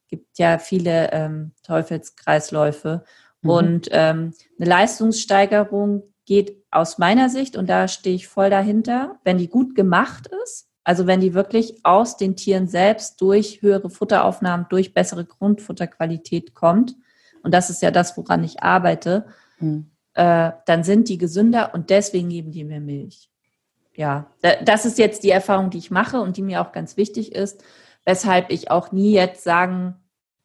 Gibt 0.08 0.38
ja 0.38 0.58
viele 0.58 1.10
ähm, 1.12 1.52
Teufelskreisläufe. 1.62 3.02
Mhm. 3.40 3.50
Und 3.50 3.88
ähm, 3.90 4.34
eine 4.58 4.68
Leistungssteigerung 4.68 6.02
geht 6.26 6.62
aus 6.70 6.98
meiner 6.98 7.30
Sicht, 7.30 7.56
und 7.56 7.70
da 7.70 7.88
stehe 7.88 8.14
ich 8.14 8.28
voll 8.28 8.50
dahinter, 8.50 9.18
wenn 9.24 9.38
die 9.38 9.48
gut 9.48 9.74
gemacht 9.74 10.28
ist, 10.44 10.69
also 10.90 11.06
wenn 11.06 11.20
die 11.20 11.34
wirklich 11.34 11.76
aus 11.84 12.16
den 12.16 12.34
Tieren 12.34 12.66
selbst 12.66 13.20
durch 13.20 13.62
höhere 13.62 13.90
Futteraufnahmen, 13.90 14.66
durch 14.70 14.92
bessere 14.92 15.24
Grundfutterqualität 15.24 16.52
kommt, 16.52 16.96
und 17.44 17.54
das 17.54 17.70
ist 17.70 17.80
ja 17.80 17.92
das, 17.92 18.16
woran 18.16 18.42
ich 18.42 18.64
arbeite, 18.64 19.26
mhm. 19.60 19.88
äh, 20.14 20.50
dann 20.66 20.82
sind 20.82 21.08
die 21.08 21.16
gesünder 21.16 21.74
und 21.74 21.90
deswegen 21.90 22.28
geben 22.28 22.50
die 22.50 22.64
mir 22.64 22.80
Milch. 22.80 23.30
Ja, 23.94 24.32
das 24.64 24.84
ist 24.84 24.98
jetzt 24.98 25.22
die 25.22 25.30
Erfahrung, 25.30 25.70
die 25.70 25.78
ich 25.78 25.92
mache 25.92 26.20
und 26.20 26.36
die 26.36 26.42
mir 26.42 26.60
auch 26.60 26.72
ganz 26.72 26.96
wichtig 26.96 27.36
ist, 27.36 27.62
weshalb 28.04 28.50
ich 28.50 28.72
auch 28.72 28.90
nie 28.90 29.12
jetzt 29.12 29.44
sagen 29.44 29.94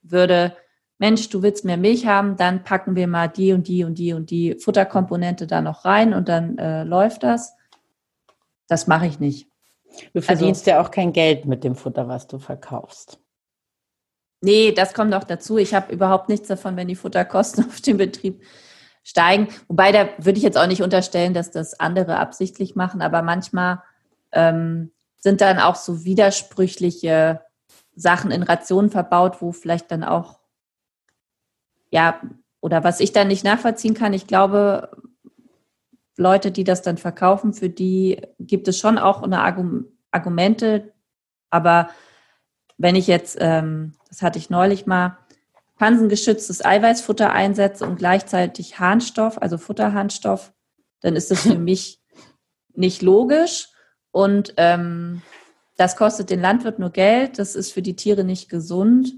würde, 0.03 0.55
Mensch, 0.99 1.27
du 1.29 1.41
willst 1.41 1.65
mehr 1.65 1.77
Milch 1.77 2.05
haben, 2.05 2.37
dann 2.37 2.63
packen 2.63 2.95
wir 2.95 3.07
mal 3.07 3.29
die 3.29 3.51
und 3.51 3.67
die 3.67 3.83
und 3.83 3.97
die 3.97 4.13
und 4.13 4.29
die 4.29 4.59
Futterkomponente 4.59 5.47
da 5.47 5.61
noch 5.61 5.85
rein 5.85 6.13
und 6.13 6.29
dann 6.29 6.59
äh, 6.59 6.83
läuft 6.83 7.23
das. 7.23 7.55
Das 8.67 8.85
mache 8.85 9.07
ich 9.07 9.19
nicht. 9.19 9.49
Du 10.13 10.19
also 10.19 10.25
verdienst 10.25 10.61
also, 10.61 10.71
ja 10.71 10.81
auch 10.81 10.91
kein 10.91 11.13
Geld 11.13 11.45
mit 11.45 11.63
dem 11.63 11.75
Futter, 11.75 12.07
was 12.07 12.27
du 12.27 12.39
verkaufst. 12.39 13.19
Nee, 14.41 14.71
das 14.71 14.93
kommt 14.93 15.13
auch 15.13 15.23
dazu. 15.23 15.57
Ich 15.57 15.73
habe 15.73 15.93
überhaupt 15.93 16.29
nichts 16.29 16.47
davon, 16.47 16.75
wenn 16.75 16.87
die 16.87 16.95
Futterkosten 16.95 17.65
auf 17.67 17.81
dem 17.81 17.97
Betrieb 17.97 18.43
steigen. 19.03 19.47
Wobei, 19.67 19.91
da 19.91 20.09
würde 20.17 20.37
ich 20.37 20.43
jetzt 20.43 20.57
auch 20.57 20.67
nicht 20.67 20.81
unterstellen, 20.81 21.33
dass 21.33 21.51
das 21.51 21.79
andere 21.79 22.17
absichtlich 22.17 22.75
machen, 22.75 23.01
aber 23.01 23.21
manchmal 23.21 23.81
ähm, 24.31 24.91
sind 25.17 25.41
dann 25.41 25.59
auch 25.59 25.75
so 25.75 26.05
widersprüchliche 26.05 27.41
Sachen 27.95 28.31
in 28.31 28.43
Rationen 28.43 28.91
verbaut, 28.91 29.41
wo 29.41 29.51
vielleicht 29.51 29.91
dann 29.91 30.03
auch, 30.03 30.39
ja, 31.89 32.19
oder 32.61 32.83
was 32.83 32.99
ich 32.99 33.13
dann 33.13 33.29
nicht 33.29 33.43
nachvollziehen 33.43 33.93
kann, 33.93 34.13
ich 34.13 34.27
glaube, 34.27 34.91
Leute, 36.17 36.51
die 36.51 36.63
das 36.63 36.81
dann 36.81 36.97
verkaufen, 36.97 37.53
für 37.53 37.69
die 37.69 38.21
gibt 38.39 38.67
es 38.67 38.79
schon 38.79 38.97
auch 38.97 39.21
eine 39.21 39.41
Argum 39.41 39.85
Argumente. 40.11 40.93
Aber 41.49 41.89
wenn 42.77 42.95
ich 42.95 43.07
jetzt, 43.07 43.37
ähm, 43.41 43.95
das 44.07 44.21
hatte 44.21 44.39
ich 44.39 44.49
neulich 44.49 44.85
mal, 44.85 45.17
pansengeschütztes 45.77 46.63
Eiweißfutter 46.63 47.33
einsetze 47.33 47.85
und 47.85 47.97
gleichzeitig 47.97 48.79
Harnstoff, 48.79 49.41
also 49.41 49.57
Futterharnstoff, 49.57 50.53
dann 51.01 51.17
ist 51.17 51.31
das 51.31 51.41
für 51.41 51.57
mich 51.59 52.01
nicht 52.73 53.01
logisch. 53.01 53.69
Und 54.11 54.53
ähm, 54.55 55.21
das 55.75 55.97
kostet 55.97 56.29
den 56.29 56.39
Landwirt 56.39 56.79
nur 56.79 56.91
Geld, 56.91 57.39
das 57.39 57.55
ist 57.55 57.73
für 57.73 57.81
die 57.81 57.97
Tiere 57.97 58.23
nicht 58.23 58.49
gesund. 58.49 59.15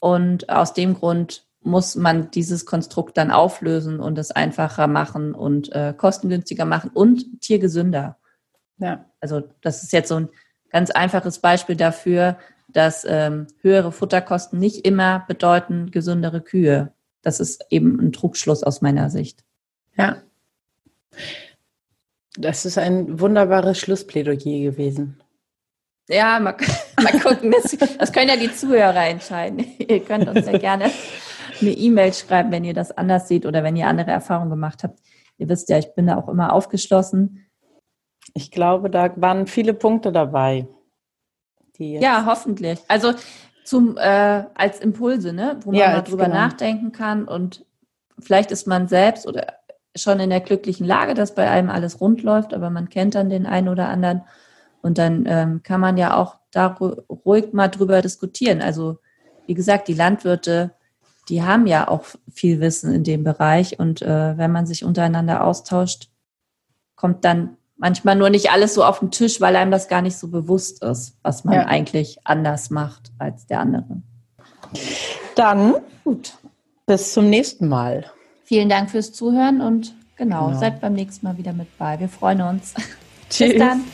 Und 0.00 0.48
aus 0.48 0.74
dem 0.74 0.94
Grund 0.94 1.47
muss 1.60 1.96
man 1.96 2.30
dieses 2.30 2.66
Konstrukt 2.66 3.16
dann 3.16 3.30
auflösen 3.30 4.00
und 4.00 4.18
es 4.18 4.30
einfacher 4.30 4.86
machen 4.86 5.34
und 5.34 5.72
äh, 5.72 5.92
kostengünstiger 5.96 6.64
machen 6.64 6.90
und 6.92 7.40
tiergesünder. 7.40 8.16
Ja. 8.78 9.04
Also 9.20 9.42
das 9.60 9.82
ist 9.82 9.92
jetzt 9.92 10.08
so 10.08 10.16
ein 10.16 10.28
ganz 10.70 10.90
einfaches 10.90 11.40
Beispiel 11.40 11.76
dafür, 11.76 12.38
dass 12.68 13.04
ähm, 13.08 13.46
höhere 13.60 13.92
Futterkosten 13.92 14.58
nicht 14.58 14.86
immer 14.86 15.24
bedeuten 15.26 15.90
gesündere 15.90 16.40
Kühe. 16.40 16.92
Das 17.22 17.40
ist 17.40 17.64
eben 17.70 17.98
ein 18.00 18.12
Trugschluss 18.12 18.62
aus 18.62 18.80
meiner 18.80 19.10
Sicht. 19.10 19.44
Ja. 19.96 20.22
Das 22.36 22.64
ist 22.64 22.78
ein 22.78 23.18
wunderbares 23.18 23.78
Schlussplädoyer 23.80 24.70
gewesen. 24.70 25.20
Ja, 26.08 26.38
mal, 26.38 26.56
mal 27.02 27.18
gucken. 27.18 27.50
Das, 27.50 27.76
das 27.98 28.12
können 28.12 28.28
ja 28.28 28.36
die 28.36 28.54
Zuhörer 28.54 29.06
entscheiden. 29.08 29.66
Ihr 29.78 30.04
könnt 30.04 30.28
uns 30.28 30.46
ja 30.46 30.56
gerne 30.56 30.90
eine 31.60 31.70
E-Mail 31.70 32.12
schreiben, 32.12 32.50
wenn 32.50 32.64
ihr 32.64 32.74
das 32.74 32.96
anders 32.96 33.28
seht 33.28 33.46
oder 33.46 33.62
wenn 33.62 33.76
ihr 33.76 33.86
andere 33.86 34.10
Erfahrungen 34.10 34.50
gemacht 34.50 34.82
habt. 34.82 35.00
Ihr 35.38 35.48
wisst 35.48 35.68
ja, 35.68 35.78
ich 35.78 35.94
bin 35.94 36.06
da 36.06 36.16
auch 36.16 36.28
immer 36.28 36.52
aufgeschlossen. 36.52 37.46
Ich 38.34 38.50
glaube, 38.50 38.90
da 38.90 39.12
waren 39.16 39.46
viele 39.46 39.74
Punkte 39.74 40.12
dabei. 40.12 40.66
ja, 41.78 42.24
hoffentlich. 42.26 42.80
Also 42.88 43.14
zum 43.64 43.96
äh, 43.96 44.44
als 44.54 44.80
Impulse, 44.80 45.32
ne, 45.32 45.58
wo 45.62 45.70
man 45.70 45.80
ja, 45.80 45.92
mal 45.92 46.02
drüber 46.02 46.24
genau. 46.24 46.36
nachdenken 46.36 46.92
kann 46.92 47.24
und 47.24 47.64
vielleicht 48.18 48.50
ist 48.50 48.66
man 48.66 48.88
selbst 48.88 49.26
oder 49.26 49.58
schon 49.94 50.20
in 50.20 50.30
der 50.30 50.40
glücklichen 50.40 50.86
Lage, 50.86 51.14
dass 51.14 51.34
bei 51.34 51.48
einem 51.50 51.70
alles 51.70 52.00
rund 52.00 52.22
läuft, 52.22 52.54
aber 52.54 52.70
man 52.70 52.88
kennt 52.88 53.14
dann 53.14 53.30
den 53.30 53.46
einen 53.46 53.68
oder 53.68 53.88
anderen 53.88 54.22
und 54.80 54.98
dann 54.98 55.24
ähm, 55.26 55.62
kann 55.62 55.80
man 55.80 55.96
ja 55.96 56.16
auch 56.16 56.38
da 56.50 56.78
ruhig 57.26 57.52
mal 57.52 57.68
drüber 57.68 58.00
diskutieren. 58.00 58.62
Also 58.62 58.98
wie 59.46 59.54
gesagt, 59.54 59.88
die 59.88 59.94
Landwirte 59.94 60.72
die 61.28 61.42
haben 61.42 61.66
ja 61.66 61.88
auch 61.88 62.04
viel 62.32 62.60
Wissen 62.60 62.92
in 62.92 63.04
dem 63.04 63.24
Bereich 63.24 63.78
und 63.78 64.02
äh, 64.02 64.36
wenn 64.36 64.52
man 64.52 64.66
sich 64.66 64.84
untereinander 64.84 65.44
austauscht, 65.44 66.08
kommt 66.96 67.24
dann 67.24 67.56
manchmal 67.76 68.16
nur 68.16 68.30
nicht 68.30 68.50
alles 68.50 68.74
so 68.74 68.84
auf 68.84 68.98
den 69.00 69.10
Tisch, 69.10 69.40
weil 69.40 69.56
einem 69.56 69.70
das 69.70 69.88
gar 69.88 70.02
nicht 70.02 70.16
so 70.16 70.28
bewusst 70.28 70.82
ist, 70.82 71.16
was 71.22 71.44
man 71.44 71.54
ja. 71.54 71.66
eigentlich 71.66 72.18
anders 72.24 72.70
macht 72.70 73.12
als 73.18 73.46
der 73.46 73.60
andere. 73.60 74.02
Dann 75.34 75.74
gut. 76.04 76.34
Bis 76.86 77.12
zum 77.12 77.30
nächsten 77.30 77.68
Mal. 77.68 78.06
Vielen 78.44 78.68
Dank 78.68 78.90
fürs 78.90 79.12
Zuhören 79.12 79.60
und 79.60 79.94
genau, 80.16 80.46
genau. 80.46 80.58
seid 80.58 80.80
beim 80.80 80.94
nächsten 80.94 81.26
Mal 81.26 81.36
wieder 81.38 81.52
mit 81.52 81.76
bei. 81.78 82.00
Wir 82.00 82.08
freuen 82.08 82.40
uns. 82.42 82.74
Tschüss. 83.30 83.50
Bis 83.50 83.58
dann. 83.58 83.84